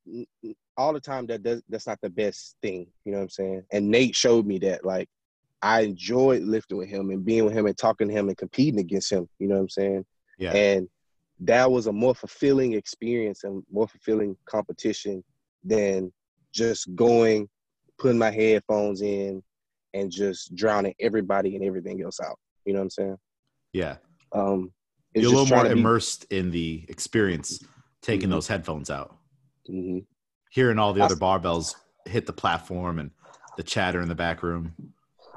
[0.77, 3.63] all the time that does that's not the best thing, you know what I'm saying?
[3.71, 5.07] And Nate showed me that like
[5.61, 8.79] I enjoyed lifting with him and being with him and talking to him and competing
[8.79, 10.05] against him, you know what I'm saying?
[10.37, 10.51] Yeah.
[10.51, 10.87] And
[11.41, 15.23] that was a more fulfilling experience and more fulfilling competition
[15.63, 16.11] than
[16.53, 17.49] just going,
[17.97, 19.41] putting my headphones in,
[19.93, 22.37] and just drowning everybody and everything else out.
[22.65, 23.17] You know what I'm saying?
[23.73, 23.97] yeah.
[24.31, 24.71] Um,
[25.13, 27.59] it's You're a little more be- immersed in the experience,
[28.01, 28.31] taking Mhm.
[28.31, 29.15] those headphones out,
[29.69, 30.05] Mhm.
[30.53, 33.09] Hearing all the other barbells hit the platform and
[33.57, 34.71] the chatter in the back room.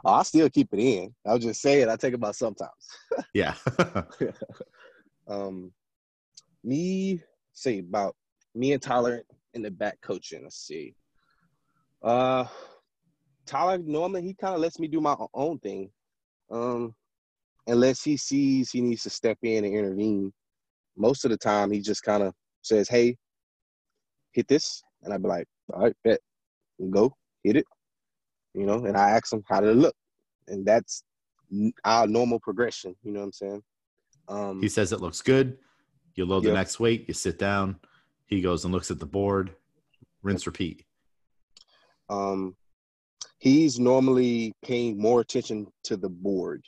[0.05, 1.15] Oh, I still keep it in.
[1.27, 1.89] I'll just say it.
[1.89, 2.71] I take it about sometimes.
[3.35, 3.55] Yeah.
[5.29, 5.73] Um,
[6.63, 7.21] me
[7.53, 8.15] say about
[8.55, 9.23] me and Tyler
[9.55, 10.45] in the back coaching.
[10.45, 10.95] Let's see.
[12.01, 12.45] Uh,
[13.45, 15.91] Tyler normally he kind of lets me do my own thing,
[16.49, 16.95] um,
[17.67, 20.33] unless he sees he needs to step in and intervene.
[20.97, 23.17] Most of the time, he just kind of says, "Hey,
[24.31, 26.21] hit this," and I'd be like, "All right, bet,
[26.91, 27.13] go
[27.45, 27.67] hit it,"
[28.55, 28.85] you know.
[28.85, 29.95] And I ask him how did it look,
[30.49, 31.03] and that's
[31.85, 32.95] our normal progression.
[33.03, 33.63] You know what I'm saying?
[34.29, 35.59] Um, he says it looks good.
[36.15, 37.79] You load the next weight, you sit down.
[38.27, 39.55] He goes and looks at the board,
[40.23, 40.85] rinse, repeat.
[42.09, 42.57] um,
[43.39, 46.65] he's normally paying more attention to the board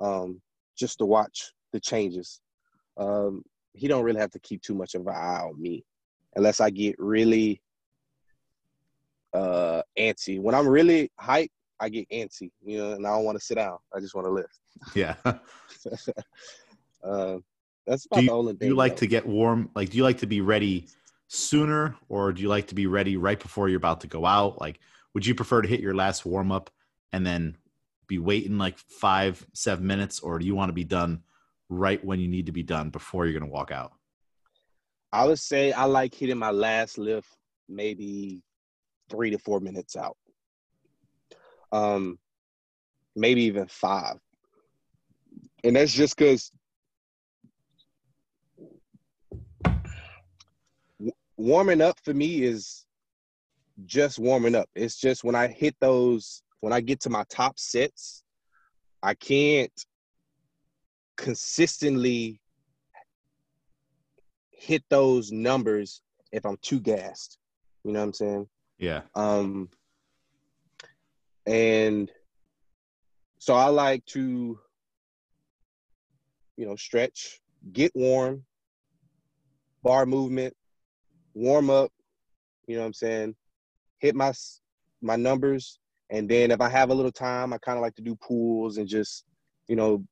[0.00, 0.40] um,
[0.78, 2.40] just to watch the changes.
[2.96, 3.42] Um,
[3.74, 5.84] he don't really have to keep too much of an eye on me
[6.36, 7.60] unless I get really
[9.34, 10.40] uh, antsy.
[10.40, 13.56] When I'm really hyped, I get antsy, you know, and I don't want to sit
[13.56, 13.78] down.
[13.94, 14.58] I just want to lift.
[14.94, 15.16] Yeah.
[17.04, 17.38] uh,
[17.86, 18.58] that's about do you, the only thing.
[18.60, 19.00] do you like though.
[19.00, 20.86] to get warm like do you like to be ready
[21.28, 24.60] sooner or do you like to be ready right before you're about to go out
[24.60, 24.78] like
[25.14, 26.70] would you prefer to hit your last warm up
[27.12, 27.56] and then
[28.06, 31.22] be waiting like five seven minutes or do you want to be done
[31.68, 33.92] right when you need to be done before you're going to walk out
[35.12, 37.28] I would say I like hitting my last lift
[37.68, 38.42] maybe
[39.12, 40.16] three to four minutes out.
[41.70, 42.18] Um,
[43.14, 44.16] maybe even five.
[45.62, 46.50] And that's just because
[51.36, 52.84] warming up for me is
[53.84, 54.68] just warming up.
[54.74, 58.24] It's just when I hit those, when I get to my top sets,
[59.02, 59.72] I can't
[61.16, 62.40] consistently
[64.50, 67.38] hit those numbers if I'm too gassed.
[67.84, 68.48] You know what I'm saying?
[68.82, 69.02] Yeah.
[69.14, 69.68] Um,
[71.46, 72.10] and
[73.38, 74.58] so I like to,
[76.56, 77.40] you know, stretch,
[77.72, 78.44] get warm,
[79.84, 80.54] bar movement,
[81.32, 81.92] warm up.
[82.66, 83.36] You know what I'm saying?
[84.00, 84.32] Hit my
[85.00, 85.78] my numbers,
[86.10, 88.78] and then if I have a little time, I kind of like to do pulls
[88.78, 89.24] and just,
[89.68, 90.04] you know,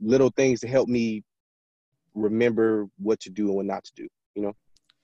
[0.00, 1.24] little things to help me
[2.14, 4.08] remember what to do and what not to do.
[4.36, 4.52] You know?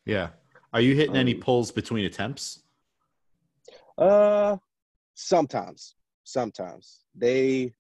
[0.07, 0.29] Yeah.
[0.73, 2.63] Are you hitting any Um, pulls between attempts?
[3.99, 4.57] Uh,
[5.15, 7.73] sometimes, sometimes they,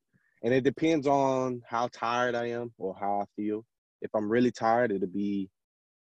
[0.42, 3.64] and it depends on how tired I am or how I feel.
[4.02, 5.48] If I'm really tired, it'll be,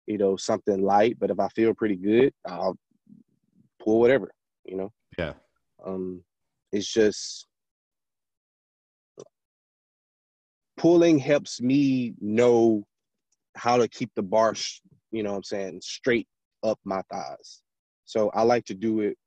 [0.05, 1.17] you know, something light.
[1.19, 2.77] But if I feel pretty good, I'll
[3.83, 4.31] pull whatever.
[4.65, 5.33] You know, Yeah.
[5.85, 6.23] um,
[6.71, 7.47] it's just
[10.77, 12.85] pulling helps me know
[13.55, 16.27] how to keep the bar, sh- you know, what I'm saying straight
[16.63, 17.61] up my thighs.
[18.05, 19.17] So I like to do it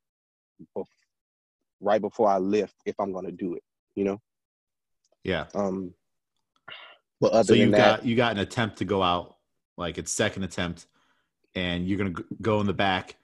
[1.79, 3.63] right before I lift if I'm gonna do it,
[3.95, 4.21] you know.
[5.23, 5.45] Yeah.
[5.53, 5.93] Um,
[7.19, 9.37] but other So than you that, got you got an attempt to go out,
[9.77, 10.87] like it's second attempt,
[11.55, 13.17] and you're gonna go in the back.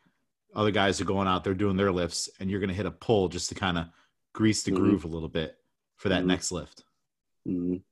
[0.56, 3.28] Other guys are going out, they're doing their lifts, and you're gonna hit a pull
[3.28, 3.88] just to kind of
[4.34, 4.76] grease the Mhm.
[4.76, 5.58] groove a little bit
[5.96, 6.28] for that Mhm.
[6.28, 6.84] next lift.
[7.46, 7.84] mm,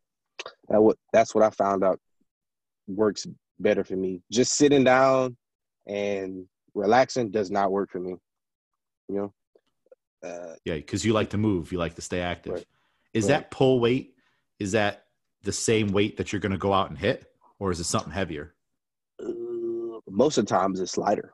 [0.69, 1.99] that what that's what I found out
[2.87, 3.27] works
[3.59, 4.21] better for me.
[4.31, 5.35] Just sitting down
[5.87, 8.15] and relaxing does not work for me.
[9.11, 9.33] You know.
[10.27, 12.53] Uh, Yeah, because you like to move, you like to stay active.
[12.53, 12.65] Right.
[13.13, 13.29] Is Right.
[13.29, 14.15] that pull weight?
[14.59, 15.07] Is that
[15.43, 18.55] the same weight that you're gonna go out and hit, or is it something heavier?
[19.19, 21.33] uh, most of the times it's lighter.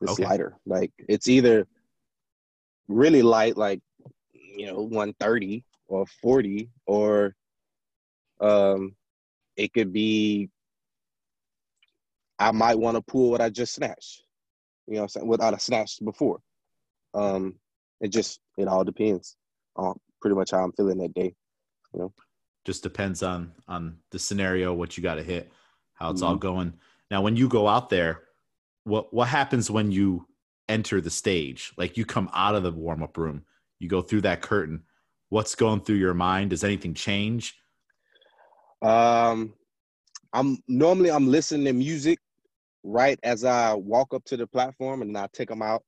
[0.00, 0.24] It's Okay.
[0.24, 0.58] lighter.
[0.66, 1.66] Like it's either
[2.88, 3.80] really light, like
[4.32, 7.34] you know, 130 or 40, or
[8.40, 8.96] um
[9.56, 10.50] it could be
[12.38, 14.24] I might want to pull what I just snatched.
[14.86, 15.26] You know what I'm saying?
[15.28, 16.40] What I snatched before.
[17.14, 17.56] Um
[18.00, 19.36] it just it all depends
[19.76, 21.34] on pretty much how I'm feeling that day.
[21.94, 22.14] You know,
[22.64, 25.52] Just depends on on the scenario, what you got to hit,
[25.94, 26.36] how it's all Mm-hmm.
[26.36, 26.74] going.
[27.10, 28.22] Now, when you go out there,
[28.84, 30.26] what what happens when you
[30.68, 31.72] enter the stage?
[31.76, 33.44] Like you come out of the warm up room,
[33.78, 34.84] you go through that curtain.
[35.30, 36.50] What's going through your mind?
[36.50, 37.56] Does anything change?
[38.82, 39.54] Um,
[40.32, 42.18] I'm normally I'm listening to music
[42.84, 45.82] right as I walk up to the platform, and I take them out,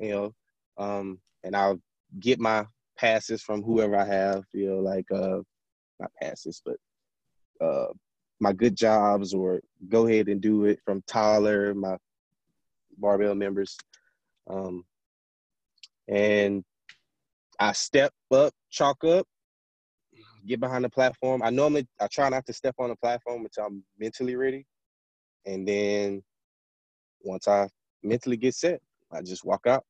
[0.00, 0.34] you know,
[0.78, 1.80] um, and I'll
[2.20, 2.64] get my
[2.96, 5.38] passes from whoever I have, you know, like uh,
[6.00, 6.76] not passes, but
[7.64, 7.92] uh,
[8.40, 11.96] my good jobs, or go ahead and do it from Tyler, my
[12.96, 13.76] barbell members,
[14.48, 14.84] um,
[16.08, 16.64] and
[17.60, 19.26] I step up, chalk up,
[20.46, 21.42] get behind the platform.
[21.42, 24.64] I normally I try not to step on the platform until I'm mentally ready,
[25.44, 26.22] and then
[27.22, 27.68] once I
[28.04, 28.80] mentally get set,
[29.12, 29.84] I just walk out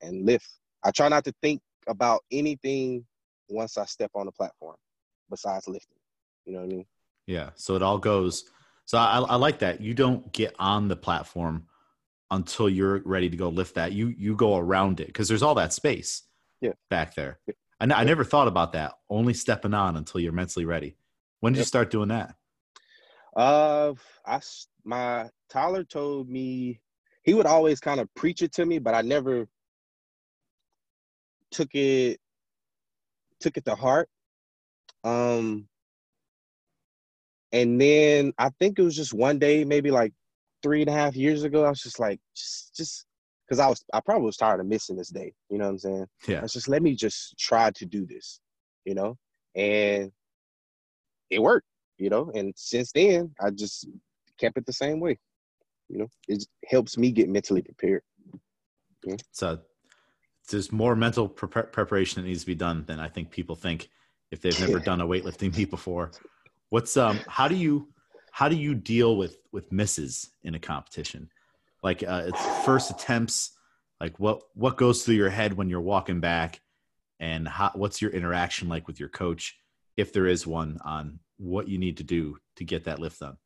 [0.00, 0.48] and lift.
[0.84, 3.04] I try not to think about anything
[3.48, 4.76] once I step on the platform,
[5.30, 5.98] besides lifting.
[6.44, 6.86] You know what I mean?
[7.26, 7.50] Yeah.
[7.54, 8.44] So it all goes.
[8.84, 9.80] So I, I like that.
[9.80, 11.66] You don't get on the platform
[12.30, 13.92] until you're ready to go lift that.
[13.92, 16.22] You you go around it because there's all that space.
[16.60, 16.72] Yeah.
[16.90, 17.38] Back there.
[17.80, 18.94] I, n- I never thought about that.
[19.08, 20.96] Only stepping on until you're mentally ready.
[21.40, 22.34] When did you start doing that?
[23.36, 23.94] Uh,
[24.26, 24.40] I
[24.84, 26.80] my Tyler told me
[27.22, 29.46] he would always kind of preach it to me, but I never
[31.50, 32.18] took it
[33.40, 34.08] took it to heart.
[35.04, 35.68] Um,
[37.52, 40.12] and then I think it was just one day, maybe like
[40.62, 41.64] three and a half years ago.
[41.64, 43.06] I was just like, just just
[43.46, 45.32] because I was I probably was tired of missing this day.
[45.50, 46.06] You know what I'm saying?
[46.26, 46.38] Yeah.
[46.38, 48.40] I was just let me just try to do this,
[48.84, 49.16] you know,
[49.54, 50.12] and
[51.30, 52.30] it worked, you know.
[52.34, 53.88] And since then, I just
[54.38, 55.18] kept it the same way.
[55.88, 58.02] You know, it helps me get mentally prepared.
[59.04, 59.16] Yeah.
[59.32, 59.58] So
[60.48, 63.88] there's more mental pre- preparation that needs to be done than I think people think
[64.30, 66.10] if they've never done a weightlifting meet before.
[66.70, 67.88] What's um how do you
[68.30, 71.30] how do you deal with with misses in a competition?
[71.82, 73.52] Like uh, it's first attempts.
[74.00, 76.60] Like what what goes through your head when you're walking back,
[77.20, 79.58] and how, what's your interaction like with your coach,
[79.96, 83.36] if there is one, on what you need to do to get that lift done?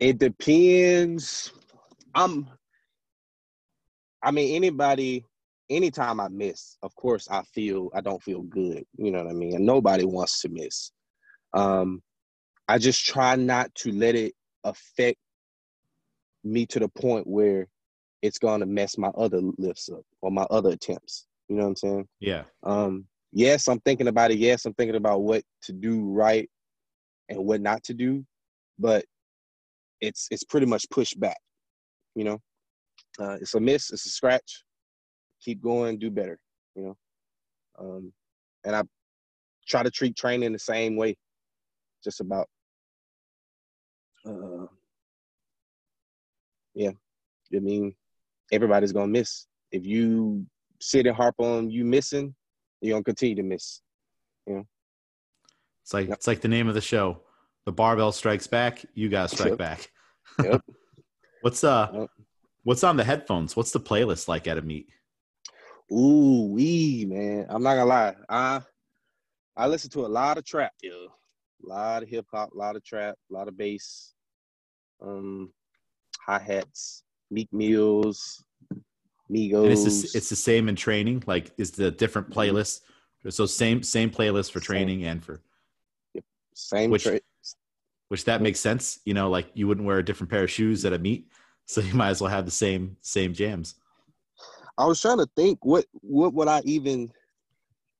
[0.00, 1.52] It depends.
[2.14, 2.48] I'm.
[4.22, 5.26] I mean, anybody,
[5.74, 8.84] anytime I miss, of course, I feel I don't feel good.
[8.96, 9.54] You know what I mean?
[9.56, 10.92] And nobody wants to miss.
[11.54, 12.02] Um,
[12.68, 15.18] I just try not to let it affect
[16.44, 17.66] me to the point where
[18.22, 21.26] it's gonna mess my other lifts up or my other attempts.
[21.48, 22.08] You know what I'm saying?
[22.20, 22.44] Yeah.
[22.62, 24.38] Um, yes, I'm thinking about it.
[24.38, 26.48] Yes, I'm thinking about what to do right
[27.28, 28.24] and what not to do,
[28.78, 29.04] but
[30.00, 31.38] it's it's pretty much pushed back.
[32.14, 32.38] You know,
[33.18, 34.64] uh, it's a miss, it's a scratch.
[35.42, 36.38] Keep going, do better.
[36.74, 36.96] You know,
[37.78, 38.12] um,
[38.64, 38.82] and I
[39.66, 41.16] try to treat training the same way,
[42.02, 42.48] just about.
[44.24, 44.66] Uh,
[46.74, 46.90] yeah,
[47.54, 47.94] I mean,
[48.52, 49.46] everybody's gonna miss.
[49.72, 50.46] If you
[50.80, 52.34] sit and harp on you missing,
[52.80, 53.80] you're gonna continue to miss.
[54.46, 54.66] You know.
[55.82, 57.22] It's like it's like the name of the show.
[57.64, 58.84] The barbell strikes back.
[58.94, 59.58] You gotta strike Yep.
[59.58, 59.92] back.
[60.42, 60.62] Yep.
[61.40, 62.10] What's uh Yep.
[62.62, 63.56] what's on the headphones?
[63.56, 64.88] What's the playlist like at a meet?
[65.92, 67.46] Ooh, wee, man.
[67.48, 68.14] I'm not gonna lie.
[68.28, 68.60] I
[69.56, 71.08] I listen to a lot of trap, yo.
[71.64, 74.14] A lot of hip hop, a lot of trap, a lot of bass,
[75.00, 75.52] um,
[76.20, 78.42] hi hats, Meek Mills,
[79.30, 79.62] Migos.
[79.64, 81.22] And it's the, it's the same in training.
[81.26, 82.80] Like is the different playlist?
[83.28, 84.64] So same same playlist for Mm-hmm.
[84.72, 84.76] Same.
[84.76, 85.40] training and for
[86.54, 87.20] same which- tra-
[88.08, 88.98] which that makes sense.
[89.04, 91.28] You know, like you wouldn't wear a different pair of shoes at a meet,
[91.66, 93.74] so you might as well have the same same jams.
[94.78, 97.10] I was trying to think what what would I even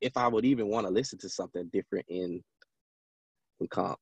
[0.01, 2.43] if I would even want to listen to something different in
[3.61, 3.99] in comp.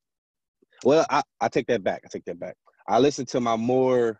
[0.84, 2.02] Well, I, I take that back.
[2.04, 2.56] I take that back.
[2.88, 4.18] I listen to my more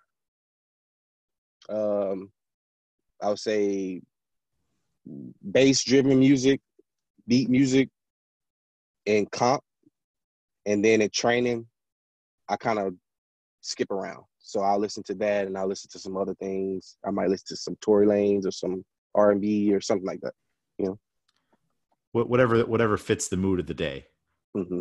[1.68, 2.30] um
[3.22, 4.02] I would say
[5.42, 6.60] bass driven music,
[7.26, 7.88] beat music
[9.06, 9.62] in comp.
[10.66, 11.66] And then in training,
[12.48, 12.94] I kind of
[13.62, 14.24] skip around.
[14.50, 16.96] So I'll listen to that and I'll listen to some other things.
[17.06, 18.84] I might listen to some Tory Lanez or some
[19.14, 20.34] R and B or something like that.
[22.12, 24.06] Wh- Whatever whatever fits the mood of the day.
[24.54, 24.80] hmm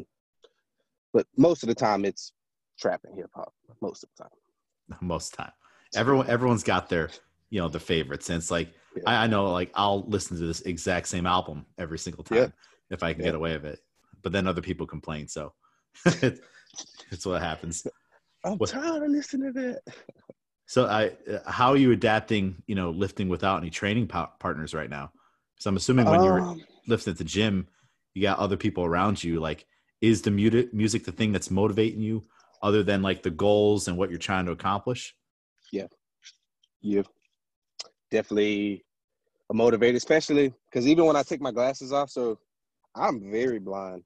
[1.14, 2.34] But most of the time, it's
[2.80, 3.54] trap and hip hop.
[3.80, 4.98] Most of the time.
[5.02, 5.52] Most time,
[5.96, 7.12] everyone everyone's got their
[7.52, 9.04] you know the favorites, and it's like Yeah.
[9.06, 12.48] I, I know like I'll listen to this exact same album every single time Yeah.
[12.90, 13.28] if I can Yeah.
[13.28, 13.80] get away with it.
[14.24, 15.54] But then other people complain, so
[16.06, 17.86] it's what happens.
[18.44, 19.82] I'm What- tired of listening to that.
[20.66, 22.62] So, I, uh, how are you adapting?
[22.68, 25.12] You know, lifting without any training pa- partners right now?
[25.56, 27.68] Because I'm assuming when you're Um, lifting at the gym,
[28.14, 29.40] you got other people around you.
[29.40, 29.66] Like,
[30.02, 32.28] is the music music the thing that's motivating you,
[32.62, 35.16] other than like the goals and what you're trying to accomplish?
[35.72, 35.88] Yeah,
[36.82, 37.02] yeah,
[38.12, 38.86] definitely
[39.52, 42.40] motivated, especially because even when I take my glasses off, so
[42.96, 44.06] I'm very blind.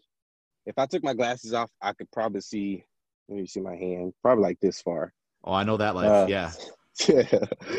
[0.65, 2.85] If I took my glasses off, I could probably see.
[3.29, 5.13] Let me see my hand, probably like this far.
[5.43, 6.09] Oh, I know that life.
[6.11, 6.51] Uh, yeah,
[7.07, 7.23] yeah,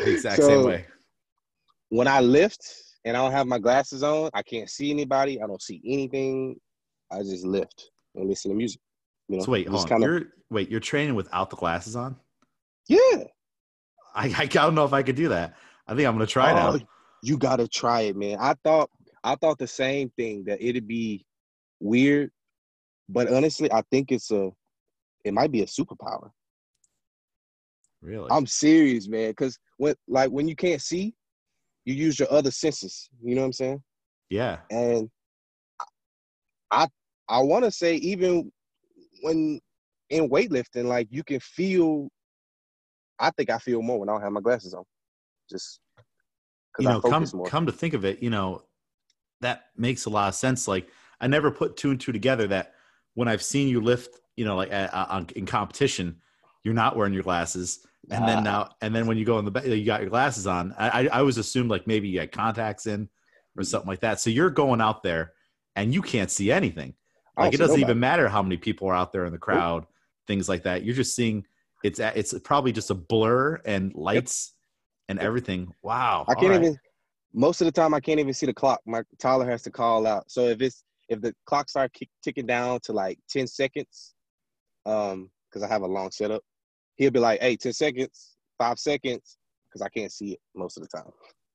[0.05, 0.85] exact so, same way.
[1.89, 2.61] When I lift
[3.05, 5.41] and I don't have my glasses on, I can't see anybody.
[5.41, 6.55] I don't see anything.
[7.11, 8.81] I just lift and listen to music.
[9.27, 9.87] You know, So wait, hold on.
[9.87, 12.15] kinda- You're wait, you're training without the glasses on?
[12.87, 13.23] yeah.
[14.17, 15.55] I, I don't know if I could do that.
[15.87, 16.85] I think I'm gonna try Oh, now.
[17.21, 18.37] You gotta try it, man.
[18.39, 18.89] I thought
[19.23, 21.25] I thought the same thing that it'd be
[21.79, 22.31] weird,
[23.09, 24.51] but honestly, I think it's a
[25.25, 26.29] it might be a superpower.
[28.01, 28.29] Really?
[28.31, 29.33] I'm serious, man.
[29.33, 31.13] Cause when like when you can't see,
[31.83, 33.09] you use your other senses.
[33.21, 33.83] You know what I'm saying?
[34.29, 34.59] yeah.
[34.69, 35.09] And
[36.71, 36.87] I
[37.27, 38.51] I want to say even
[39.21, 39.59] when
[40.09, 42.07] in weightlifting, like you can feel.
[43.17, 44.83] I think I feel more when I don't have my glasses on,
[45.49, 45.79] just
[46.79, 47.47] you I know come more.
[47.47, 48.63] come to think of it you know
[49.41, 50.89] that makes a lot of sense like
[51.21, 52.73] i never put two and two together that
[53.13, 56.17] when i've seen you lift you know like uh, uh, in competition
[56.63, 58.41] you're not wearing your glasses and then Ah.
[58.41, 60.89] now and then when you go in the back you got your glasses on i
[60.89, 63.09] i I always assumed like maybe you had contacts in
[63.57, 65.33] or something like that so you're going out there
[65.75, 66.93] and you can't see anything
[67.37, 69.85] like it doesn't even matter how many people are out there in the crowd
[70.27, 71.45] things like that you're just seeing
[71.83, 74.53] it's it's probably just a blur and lights
[75.09, 76.61] and everything wow I can't right.
[76.61, 76.79] even.
[77.37, 78.79] Most of the time, I can't even see the clock.
[78.85, 80.31] My Tyler has to call out.
[80.31, 84.14] So if it's if the clock starts ticking down to like ten seconds,
[84.85, 86.41] um, because I have a long setup,
[86.95, 90.83] he'll be like, "Hey, ten seconds, five seconds," because I can't see it most of
[90.83, 91.11] the time.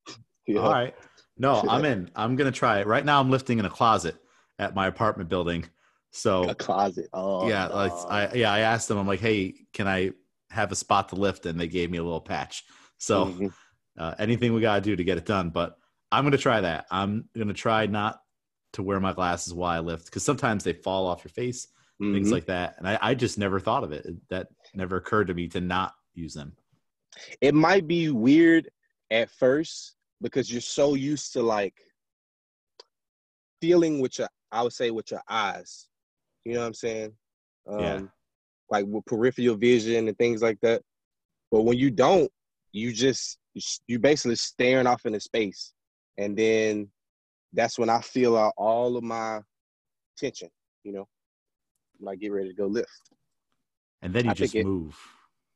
[0.46, 0.62] Yeah.
[0.62, 0.94] All right.
[1.38, 2.10] No, I'm in.
[2.16, 2.86] I'm gonna try it.
[2.86, 4.16] Right now I'm lifting in a closet
[4.58, 5.64] at my apartment building.
[6.10, 7.08] So A closet.
[7.12, 8.08] Oh yeah, like no.
[8.08, 10.10] I yeah, I asked them, I'm like, hey, can I
[10.50, 11.46] have a spot to lift?
[11.46, 12.64] And they gave me a little patch.
[12.98, 13.52] So Mhm.
[13.96, 15.50] uh, anything we gotta do to get it done.
[15.50, 15.76] But
[16.10, 16.86] I'm gonna try that.
[16.90, 18.20] I'm gonna try not
[18.72, 21.68] to wear my glasses while I lift because sometimes they fall off your face,
[22.00, 22.32] things Mhm.
[22.32, 22.76] like that.
[22.78, 24.06] And I, I just never thought of it.
[24.30, 26.56] That never occurred to me to not use them.
[27.40, 28.70] it might be weird
[29.10, 31.74] at first because you're so used to like
[33.60, 35.88] feeling with your I would say with your eyes.
[36.44, 37.12] You know what I'm saying?
[37.68, 38.00] Um Yeah.
[38.70, 40.82] like with peripheral vision and things like that.
[41.50, 42.30] But when you don't,
[42.72, 43.38] you just
[43.86, 45.72] you're basically staring off into space,
[46.16, 46.88] and then
[47.52, 49.40] that's when I feel out all of my
[50.16, 50.48] tension.
[50.84, 51.08] You know,
[52.08, 52.88] I get ready to go lift.
[54.02, 54.96] And then you I just it- move.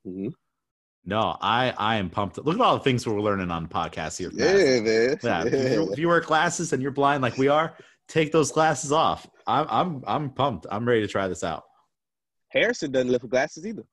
[0.04, 0.28] hmm
[1.04, 2.38] No, I I am pumped.
[2.38, 4.30] Look at all the things we're learning on the podcast here.
[4.32, 5.18] Yeah, man.
[5.22, 7.76] Yeah, if, you, if you wear glasses and you're blind like we are,
[8.08, 9.26] take those glasses off.
[9.46, 10.66] I'm I'm I'm pumped.
[10.70, 11.64] I'm ready to try this out.
[12.48, 13.84] Harrison doesn't lift with glasses either.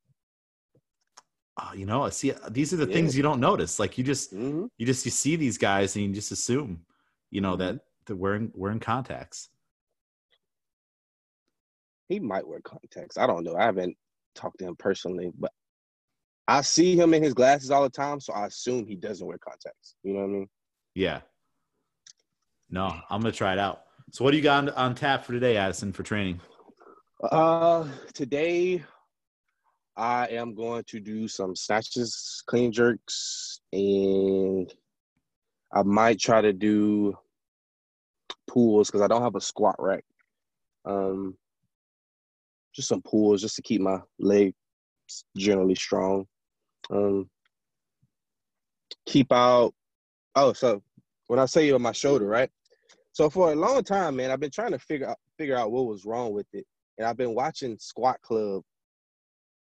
[1.61, 2.93] Oh, you know, see, these are the Yeah.
[2.93, 3.77] things you don't notice.
[3.79, 6.85] Like you just hmm you just you see these guys and you just assume,
[7.29, 7.75] you know, Mm-hmm.
[7.75, 9.49] that that we're in we're in contacts.
[12.11, 13.17] He might wear contacts.
[13.17, 13.55] I don't know.
[13.55, 13.95] I haven't
[14.35, 15.51] talked to him personally, but
[16.47, 19.37] I see him in his glasses all the time, so I assume he doesn't wear
[19.37, 19.95] contacts.
[20.03, 20.49] You know what I mean?
[20.93, 21.21] Yeah.
[22.69, 23.83] No, I'm gonna try it out.
[24.11, 26.41] So, what do you got on, on tap for today, Addison, for training?
[27.23, 28.83] Uh, today
[29.95, 34.73] I am going to do some snatches, clean jerks, and
[35.73, 37.15] I might try to do
[38.47, 40.03] pulls because I don't have a squat rack.
[40.85, 41.37] Um,
[42.73, 44.55] just some pulls just to keep my legs
[45.35, 46.25] generally strong.
[46.89, 47.29] Um,
[49.05, 49.73] keep out.
[50.35, 50.81] Oh, so
[51.27, 52.49] when I say on my shoulder, right?
[53.13, 55.85] So for a long time, man, I've been trying to figure out figure out what
[55.85, 56.65] was wrong with it
[57.01, 58.61] and I've been watching Squat Club,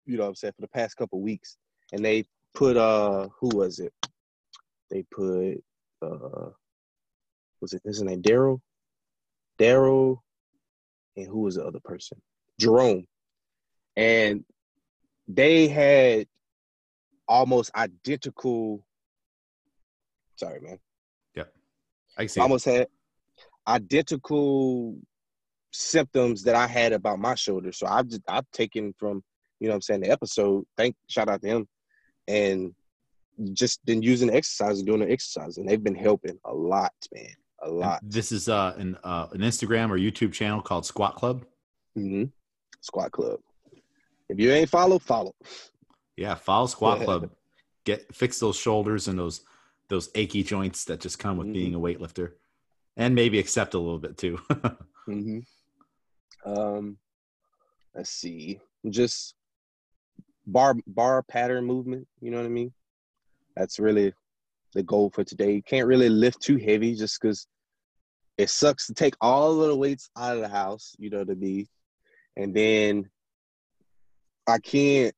[0.04, 1.56] you know what I'm saying, for the past couple weeks.
[1.92, 3.92] And they put uh who was it?
[4.90, 5.62] They put
[6.02, 6.50] uh
[7.62, 8.60] was it his name Daryl?
[9.58, 10.18] Daryl
[11.16, 12.20] and who was the other person?
[12.62, 13.06] Jerome.
[13.96, 14.44] And
[15.28, 16.26] they had
[17.28, 18.84] almost identical
[20.36, 20.78] sorry man.
[21.34, 21.44] Yeah,
[22.18, 22.40] I see.
[22.40, 22.86] almost had
[23.68, 24.96] identical
[25.72, 27.72] symptoms that I had about my shoulder.
[27.72, 29.22] So I've just I've taken from,
[29.60, 31.68] you know what I'm saying, the episode, thank shout out to him,
[32.28, 32.74] and
[33.54, 35.56] just been using the exercise and doing the exercise.
[35.58, 37.34] And they've been helping a lot, man.
[37.62, 38.00] A And lot.
[38.02, 41.44] This is uh, an uh, an Instagram or YouTube channel called Squat Club.
[41.94, 42.24] hmm
[42.82, 43.40] Squat Club.
[44.28, 45.34] If you ain't follow, follow.
[46.16, 47.30] Yeah, follow Squat Club.
[47.84, 49.40] Get fix those shoulders and those
[49.88, 51.52] those achy joints that just come with Mhm.
[51.54, 52.34] being a weightlifter,
[52.96, 54.38] and maybe accept a little bit too.
[55.06, 55.40] hmm
[56.44, 56.98] Um,
[57.94, 59.34] let's see, just
[60.46, 62.06] bar bar pattern movement.
[62.20, 62.72] You know what I mean?
[63.56, 64.12] That's really
[64.74, 65.52] the goal for today.
[65.54, 67.46] You can't really lift too heavy just because
[68.38, 70.94] it sucks to take all of the weights out of the house.
[70.98, 71.68] You know to mean?
[72.36, 73.08] And then
[74.46, 75.14] I can't.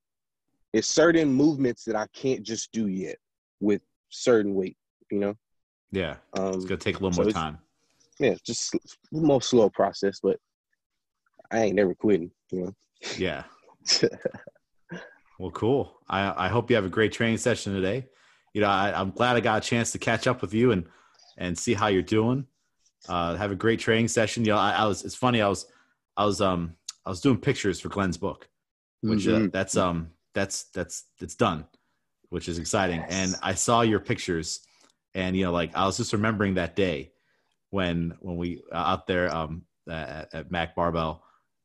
[0.72, 3.16] It's certain movements that I can't just do yet
[3.60, 4.76] with certain weight.
[5.10, 5.34] You know.
[5.92, 7.58] yeah, Um, it's gonna take a little So more time.
[8.18, 8.74] yeah, just
[9.12, 10.38] more slow process, but
[11.52, 12.30] I ain't never quitting.
[12.50, 12.74] You know.
[13.16, 13.44] Yeah.
[15.38, 15.98] Well, cool.
[16.08, 18.06] I, I hope you have a great training session today.
[18.52, 20.86] You know, I, I'm glad I got a chance to catch up with you and
[21.36, 22.46] and see how you're doing.
[23.08, 24.44] Uh, have a great training session.
[24.44, 25.04] You know, I, I was.
[25.04, 25.42] It's funny.
[25.42, 25.66] I was
[26.16, 28.48] I was um I was doing pictures for Glenn's book,
[29.02, 29.52] which uh, Mhm.
[29.52, 31.66] that's um that's that's that's done,
[32.30, 33.00] which is exciting.
[33.00, 33.10] Yes.
[33.10, 34.60] And I saw your pictures,
[35.14, 37.12] and you know, like I was just remembering that day
[37.70, 41.22] when when we uh, out there um at, at Mac Barbell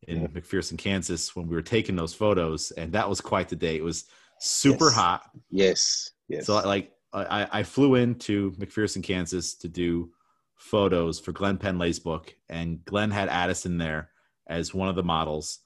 [0.07, 0.27] in Yeah.
[0.27, 3.75] McPherson, Kansas, when we were taking those photos, and that was quite the day.
[3.77, 4.05] It was
[4.39, 4.93] super Yes.
[4.95, 5.21] hot.
[5.49, 6.45] yes, yes.
[6.45, 10.11] So like I, I flew into McPherson, Kansas to do
[10.57, 14.11] photos for Glenn Pendlay's book, and Glenn had Addison there
[14.49, 15.59] as one of the models,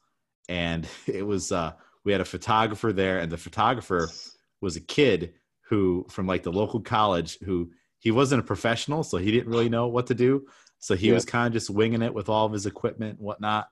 [0.48, 1.74] and it was uh,
[2.04, 4.10] we had a photographer there, and the photographer
[4.62, 5.34] was a kid
[5.70, 9.70] who from like the local college who he wasn't a professional, so he didn't really
[9.70, 10.46] know what to do.
[10.80, 11.14] So he Yeah.
[11.14, 13.70] was kind of just winging it with all of his equipment and whatnot.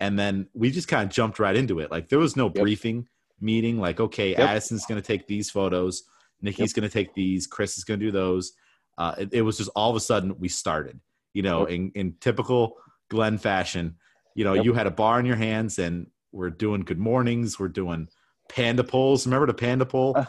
[0.00, 1.90] And then we just kind of jumped right into it.
[1.90, 2.54] Like there was no Yep.
[2.54, 3.78] briefing meeting.
[3.78, 4.38] Like, okay, Yep.
[4.40, 6.04] Addison's going to take these photos.
[6.40, 7.46] Nikki's going to take these.
[7.46, 8.52] Chris is going to do those.
[8.96, 10.98] Uh, it, it was just all of a sudden we started.
[11.34, 11.70] You know, Yep.
[11.70, 12.76] in in typical
[13.10, 13.96] Glenn fashion.
[14.36, 14.64] You know, Yep.
[14.66, 17.58] you had a bar in your hands, and we're doing good mornings.
[17.58, 18.08] We're doing
[18.50, 19.26] panda pulls.
[19.26, 20.24] Remember the panda pull Uh,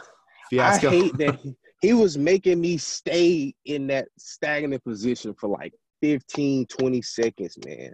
[0.49, 0.87] fiasco?
[0.87, 5.73] I hate that he, he was making me stay in that stagnant position for like
[6.01, 7.91] 15, 20 seconds, man.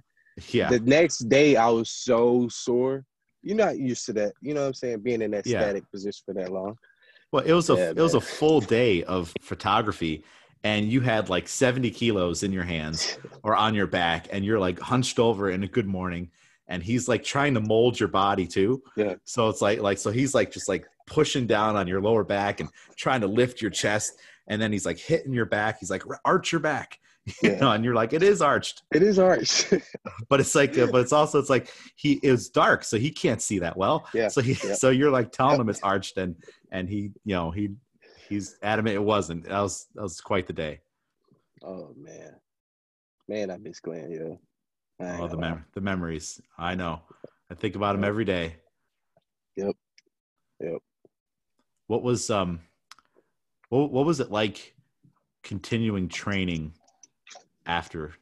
[0.50, 3.04] yeah, The next day I was so sore.
[3.42, 4.34] You're not used to that.
[4.40, 5.00] You know what I'm saying?
[5.00, 5.62] Being in that Yeah.
[5.62, 6.78] static position for that long.
[7.32, 10.24] Well, it was a Yeah, it was a full day of photography,
[10.64, 14.60] and you had like seventy kilos in your hands or on your back, and you're
[14.60, 16.32] like hunched over in a good morning,
[16.68, 18.82] and he's like trying to mold your body too.
[18.96, 19.16] Yeah.
[19.26, 22.60] So it's like like so he's like just like pushing down on your lower back
[22.62, 25.80] and trying to lift your chest, and then he's like hitting your back.
[25.80, 27.00] He's like arch your back,
[27.44, 27.58] You Yeah.
[27.60, 29.74] know, and you're like, it is arched, It is arched.
[30.30, 33.12] but it's like, uh, but it's also it's like he it was dark, so he
[33.12, 34.08] can't see that well.
[34.14, 34.74] Yeah, So he, yeah.
[34.74, 35.62] so you're like telling Yep.
[35.62, 36.36] him it's arched, and
[36.72, 37.70] and he, you know, he
[38.30, 39.46] he's adamant it wasn't.
[39.46, 40.80] That was that was quite the day.
[41.64, 42.36] oh man,
[43.28, 44.12] man, I miss Glenn.
[44.12, 44.36] Yeah.
[45.20, 46.40] Oh, the mem- the memories.
[46.58, 47.02] I know.
[47.50, 48.58] I think about him every day.
[49.56, 49.76] Yep.
[50.62, 50.78] Yep.
[51.88, 52.62] What was um,
[53.70, 54.76] what what was it like
[55.44, 56.74] continuing training
[57.66, 58.14] after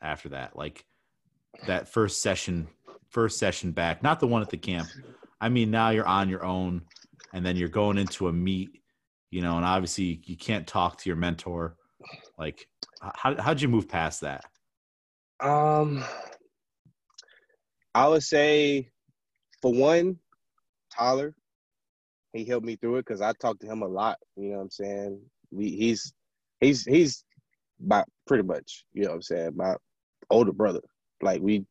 [0.00, 0.56] after that?
[0.56, 0.84] Like
[1.66, 2.68] that first session,
[3.10, 4.88] first session back, not the one at the camp.
[5.40, 6.82] I mean, now you're on your own,
[7.32, 8.80] and then you're going into a meet,
[9.30, 11.76] you know, and obviously you can't talk to your mentor.
[12.38, 12.66] Like,
[13.00, 14.44] how how'd you move past that?
[15.40, 16.04] Um,
[17.94, 18.90] I would say,
[19.60, 20.18] for one,
[20.96, 21.34] Tyler,
[22.32, 24.18] he helped me through it because I talked to him a lot.
[24.36, 25.20] You know what I'm saying?
[25.50, 26.12] We he's
[26.60, 27.24] he's he's
[27.80, 29.74] my pretty much you know what I'm saying my
[30.30, 30.80] older brother.
[31.22, 31.64] Like we,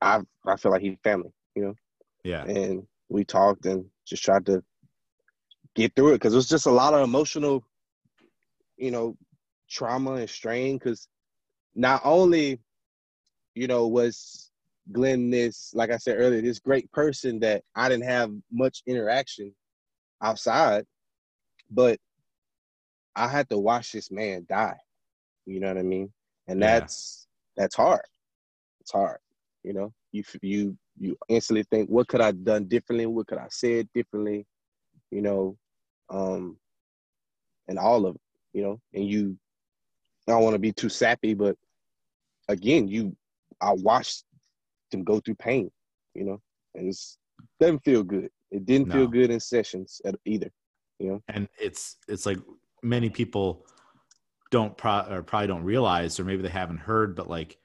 [0.00, 1.30] I I feel like he's family.
[1.54, 1.74] You know,
[2.24, 4.62] Yeah, and we talked and just tried to
[5.78, 7.64] get through it because it was just a lot of emotional,
[8.76, 9.16] you know,
[9.70, 10.76] trauma and strain.
[10.76, 11.08] Because
[11.74, 12.58] not only,
[13.54, 14.50] you know, was
[14.92, 19.54] Glenn this, like I said earlier, this great person that I didn't have much interaction
[20.20, 20.84] outside,
[21.70, 21.98] but
[23.14, 24.76] I had to watch this man die.
[25.46, 26.12] You know what I mean?
[26.48, 26.80] And Yeah.
[26.80, 27.26] that's
[27.56, 28.04] that's hard.
[28.80, 29.18] It's hard.
[29.62, 33.06] You know, you you you instantly think, what could I have done differently?
[33.06, 34.46] What could I have said differently?
[35.10, 35.56] You know,
[36.10, 36.56] um,
[37.68, 38.20] and all of it.
[38.52, 39.36] You know, and you.
[40.26, 41.56] I don't want to be too sappy, but
[42.48, 43.16] again, you,
[43.62, 44.24] I watched
[44.90, 45.70] them go through pain.
[46.14, 46.42] You know,
[46.74, 47.18] and it's
[47.60, 48.30] doesn't feel good.
[48.50, 48.94] It didn't No.
[48.94, 50.50] feel good in sessions at either.
[50.98, 51.22] You know.
[51.28, 52.38] And it's it's like
[52.82, 53.66] many people
[54.50, 57.58] don't pro- or probably don't realize or maybe they haven't heard but like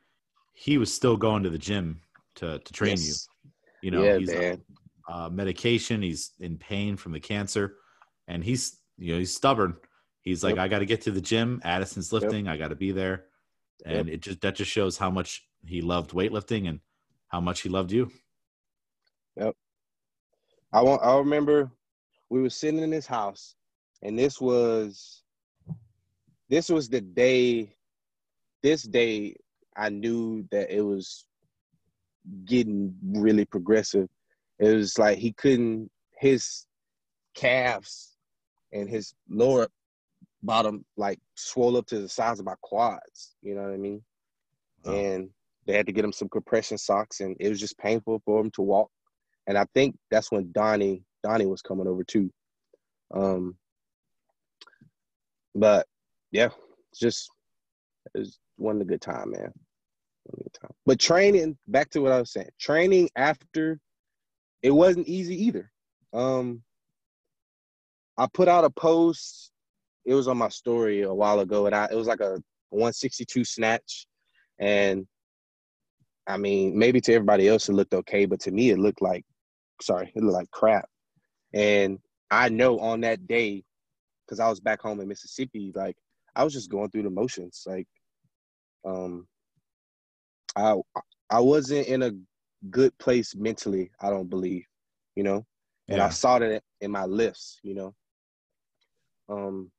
[0.54, 2.02] he was still going to the gym
[2.36, 3.30] to to train Yes.
[3.42, 3.52] you
[3.84, 4.62] you know yeah, he's on, man.
[5.08, 7.78] uh, medication he's in pain from the cancer
[8.28, 9.76] and he's you know he's stubborn
[10.22, 10.64] he's like Yep.
[10.64, 13.26] i got to get to the gym addison's lifting i got to be there
[13.86, 16.80] and it just that just shows how much he loved weightlifting and
[17.28, 18.12] how much he loved you
[19.36, 19.56] Yep.
[20.72, 21.02] I want.
[21.04, 21.72] I remember
[22.30, 23.56] we were sitting in his house,
[24.02, 25.24] and this was
[26.50, 27.76] this was the day.
[28.62, 29.36] This day,
[29.76, 31.26] I knew that it was
[32.46, 34.08] getting really progressive.
[34.60, 36.66] It was like he couldn't his
[37.36, 38.13] calves
[38.74, 39.68] and his lower
[40.42, 43.36] bottom like swelled up to the size of my quads.
[43.42, 44.04] You know what I mean?
[44.86, 44.94] Oh.
[44.94, 45.30] And
[45.66, 48.52] they had to get him some compression socks, and it was just painful for him
[48.52, 48.90] to walk.
[49.48, 52.30] And I think that's when Donnie Donnie was coming over too.
[53.14, 53.56] Um,
[55.56, 55.88] but
[56.32, 56.50] yeah,
[56.92, 57.30] it's just
[58.14, 59.54] it was one a good time, man.
[60.36, 60.72] Good time.
[60.86, 63.80] But training, back to what I was saying, training after
[64.62, 65.72] it wasn't easy either.
[66.14, 66.64] Um,
[68.18, 69.52] I put out a post.
[70.06, 73.46] It was on my story a while ago, and I it was like a 162
[73.46, 74.06] snatch,
[74.60, 75.08] and
[76.28, 79.24] I mean, maybe to everybody else it looked okay, but to me it looked like,
[79.82, 80.88] sorry, it looked like crap.
[81.54, 82.00] And
[82.32, 83.64] I know on that day,
[84.26, 85.96] because I was back home in Mississippi, like
[86.36, 87.64] I was just going through the motions.
[87.66, 87.88] Like,
[88.86, 89.28] um,
[90.56, 90.76] I
[91.30, 92.12] I wasn't in a
[92.70, 93.92] good place mentally.
[94.00, 94.66] I don't believe,
[95.16, 95.46] you know,
[95.90, 97.94] and I saw that in my lifts, you know.
[99.30, 99.72] Um,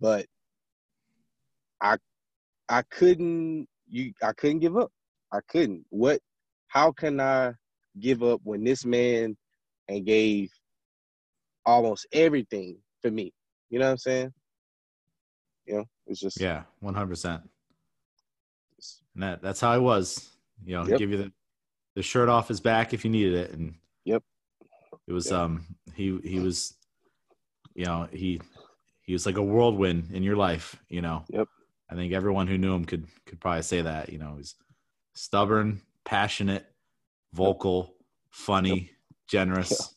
[0.00, 0.26] but
[1.80, 1.96] I
[2.68, 4.90] I couldn't you I couldn't give up.
[5.32, 5.84] I couldn't.
[5.90, 6.20] What?
[6.68, 7.52] How can I
[8.00, 9.36] give up when this man
[9.88, 10.50] and gave
[11.64, 13.32] almost everything for me?
[13.70, 14.32] You know what I'm saying?
[15.66, 17.42] You know, it's just yeah 100%
[19.14, 20.30] And that, that's how I was.
[20.64, 20.98] You know, Yep.
[20.98, 21.32] give you the,
[21.94, 23.74] the shirt off his back if you needed it, and
[24.04, 24.22] Yep.
[25.08, 25.34] it was Yep.
[25.34, 26.74] um he he was,
[27.76, 28.40] you know he
[29.02, 30.76] he was like a whirlwind in your life.
[30.88, 31.24] You know.
[31.28, 31.46] Yep.
[31.88, 34.08] I think everyone who knew him could could probably say that.
[34.08, 34.56] You know, he's
[35.14, 36.66] stubborn, passionate,
[37.32, 37.94] vocal,
[38.30, 38.90] funny,
[39.28, 39.94] generous,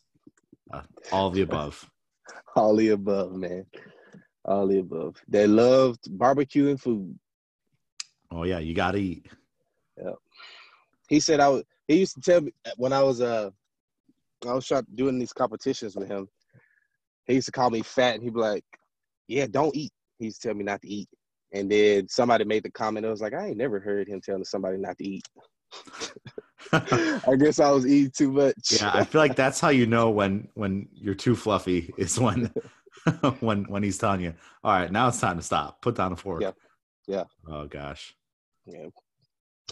[0.72, 1.90] uh, all of the above.
[2.56, 3.66] all the above, man.
[4.44, 5.16] All the above.
[5.26, 7.18] They loved barbecue and food.
[8.30, 9.26] Oh yeah, you got to eat.
[9.96, 10.14] Yep.
[11.08, 11.64] He said I was.
[11.88, 13.50] He used to tell me when I was uh,
[14.48, 16.28] I was trying doing these competitions with him.
[17.30, 18.64] He used to call me fat, and he'd be like,
[19.28, 21.08] "Yeah, don't eat." He used to tell me not to eat.
[21.52, 23.06] And then somebody made the comment.
[23.06, 25.22] I was like, I ain't never heard him telling somebody not to eat.
[26.72, 28.80] I guess I was eating too much.
[28.80, 32.52] yeah, I feel like that's how you know when when you're too fluffy is when
[33.40, 35.82] when when he's telling you, "All right, now it's time to stop.
[35.82, 36.52] Put down a fork." Yeah.
[37.06, 37.24] Yeah.
[37.48, 38.14] Oh gosh.
[38.66, 38.88] Yeah.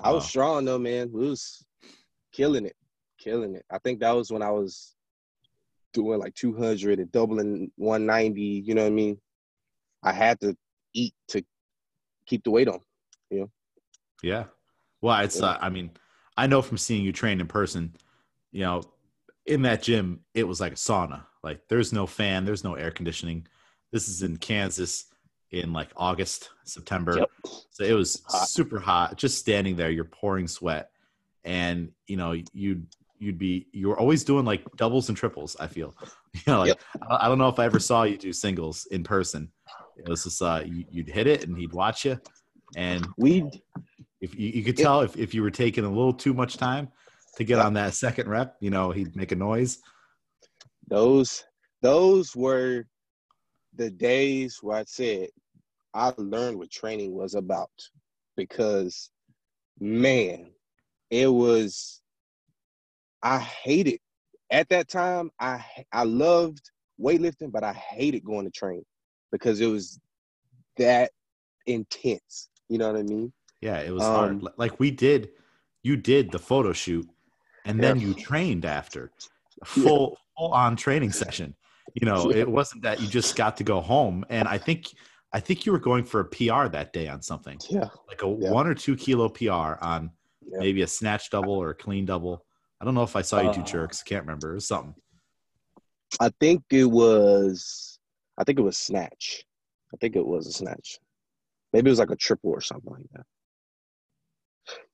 [0.02, 0.28] I was Wow.
[0.28, 1.10] strong though, man.
[1.12, 1.64] We was
[2.32, 2.76] killing it,
[3.18, 3.64] killing it.
[3.70, 4.94] I think that was when I was
[5.92, 8.40] doing like 200 and doubling 190.
[8.40, 9.18] You know what I mean?
[10.02, 10.56] I had to
[10.94, 11.42] eat to
[12.26, 12.80] keep the weight on.
[13.30, 13.44] Yeah.
[14.22, 14.44] Yeah.
[15.00, 15.40] Well, it's.
[15.40, 15.46] Yeah.
[15.46, 15.90] Uh, I mean,
[16.36, 17.94] I know from seeing you train in person.
[18.52, 18.82] You know,
[19.46, 21.24] in that gym, it was like a sauna.
[21.42, 23.46] Like there's no fan, there's no air conditioning.
[23.92, 25.06] This is in Kansas
[25.50, 27.18] in like August, September.
[27.18, 27.30] Yep.
[27.70, 28.48] So it was Hot.
[28.48, 29.16] super hot.
[29.16, 30.90] Just standing there, you're pouring sweat,
[31.44, 32.86] and you know you'd
[33.18, 35.56] you'd be you were always doing like doubles and triples.
[35.58, 35.94] I feel,
[36.32, 36.80] you know, like Yep.
[37.10, 39.50] I I don't know if I ever saw you do singles in person.
[39.96, 42.20] It was just uh, you, you'd hit it and he'd watch you,
[42.76, 43.44] and we'd.
[44.20, 46.88] if you, you could tell if, if you were taking a little too much time
[47.36, 49.78] to get on that second rep, you know, he'd make a noise.
[50.88, 51.44] those
[51.82, 52.84] those were
[53.74, 55.28] the days where I said
[55.94, 57.70] I learned what training was about
[58.36, 59.10] because
[59.80, 60.50] man,
[61.10, 62.00] it was
[63.22, 64.00] I hated
[64.50, 68.84] at that time I I loved weightlifting, but I hated going to train
[69.32, 69.98] because it was
[70.76, 71.10] that
[71.66, 72.48] intense.
[72.68, 73.32] You know what I mean?
[73.60, 74.42] Yeah, it was Um, hard.
[74.56, 75.30] Like we did,
[75.82, 77.08] you did the photo shoot,
[77.64, 78.08] and then Yeah.
[78.08, 79.12] you trained after
[79.62, 81.54] a full full on training session.
[81.94, 82.38] You know, Yeah.
[82.42, 84.24] it wasn't that you just got to go home.
[84.28, 84.86] And I think
[85.32, 87.90] I think you were going for a PR that day on something Yeah.
[88.08, 88.50] like a Yeah.
[88.50, 90.10] one or two kilo PR on
[90.40, 90.58] Yeah.
[90.58, 92.46] maybe a snatch double or a clean double.
[92.80, 94.02] I don't know if I saw you do Uh, jerks.
[94.02, 94.52] Can't remember.
[94.52, 94.94] It was something.
[96.20, 97.98] I think it was
[98.38, 99.44] I think it was snatch.
[99.92, 100.98] I think it was a snatch.
[101.72, 103.26] Maybe it was like a triple or something like that.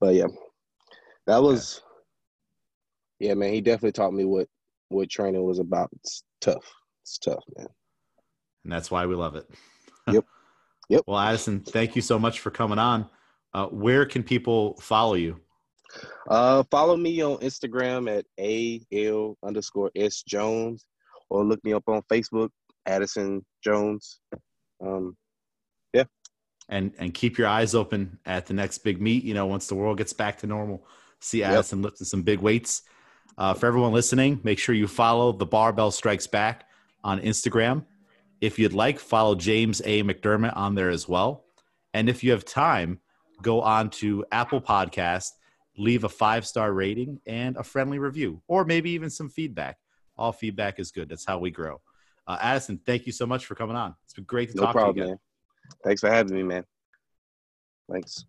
[0.00, 0.26] But yeah.
[1.26, 1.80] That was
[3.20, 4.48] yeah, man, he definitely taught me what
[4.88, 5.90] what training was about.
[5.96, 6.64] It's tough.
[7.02, 7.68] It's tough, man.
[8.64, 9.48] and that's why we love it.
[10.12, 10.24] Yep.
[10.90, 11.02] Yep.
[11.06, 13.08] well, Addison, thank you so much for coming on.
[13.54, 15.40] Uh, where can people follow you?
[16.28, 20.86] Uh follow me on Instagram at AL underscore S Jones
[21.30, 22.50] or look me up on Facebook,
[22.86, 24.20] Addison Jones.
[24.84, 25.16] Um
[25.92, 26.04] yeah.
[26.68, 29.24] And and keep your eyes open at the next big meet.
[29.24, 30.86] You know, once the world gets back to normal,
[31.20, 32.82] see Addison lifting some big weights.
[33.36, 36.68] Uh, for everyone listening, make sure you follow the Barbell Strikes Back
[37.02, 37.84] on Instagram.
[38.40, 40.02] If you'd like, follow James A.
[40.02, 41.44] McDermott on there as well.
[41.92, 43.00] And if you have time,
[43.42, 45.30] go on to Apple Podcast,
[45.76, 49.78] leave a five star rating and a friendly review, or maybe even some feedback.
[50.16, 51.08] All feedback is good.
[51.08, 51.80] That's how we grow.
[52.26, 53.94] Uh, Addison, thank you so much for coming on.
[54.04, 55.10] It's been great to no talk to problem, you again.
[55.10, 55.18] man.
[55.84, 56.64] Thanks for having me, man.
[57.90, 58.24] Thanks.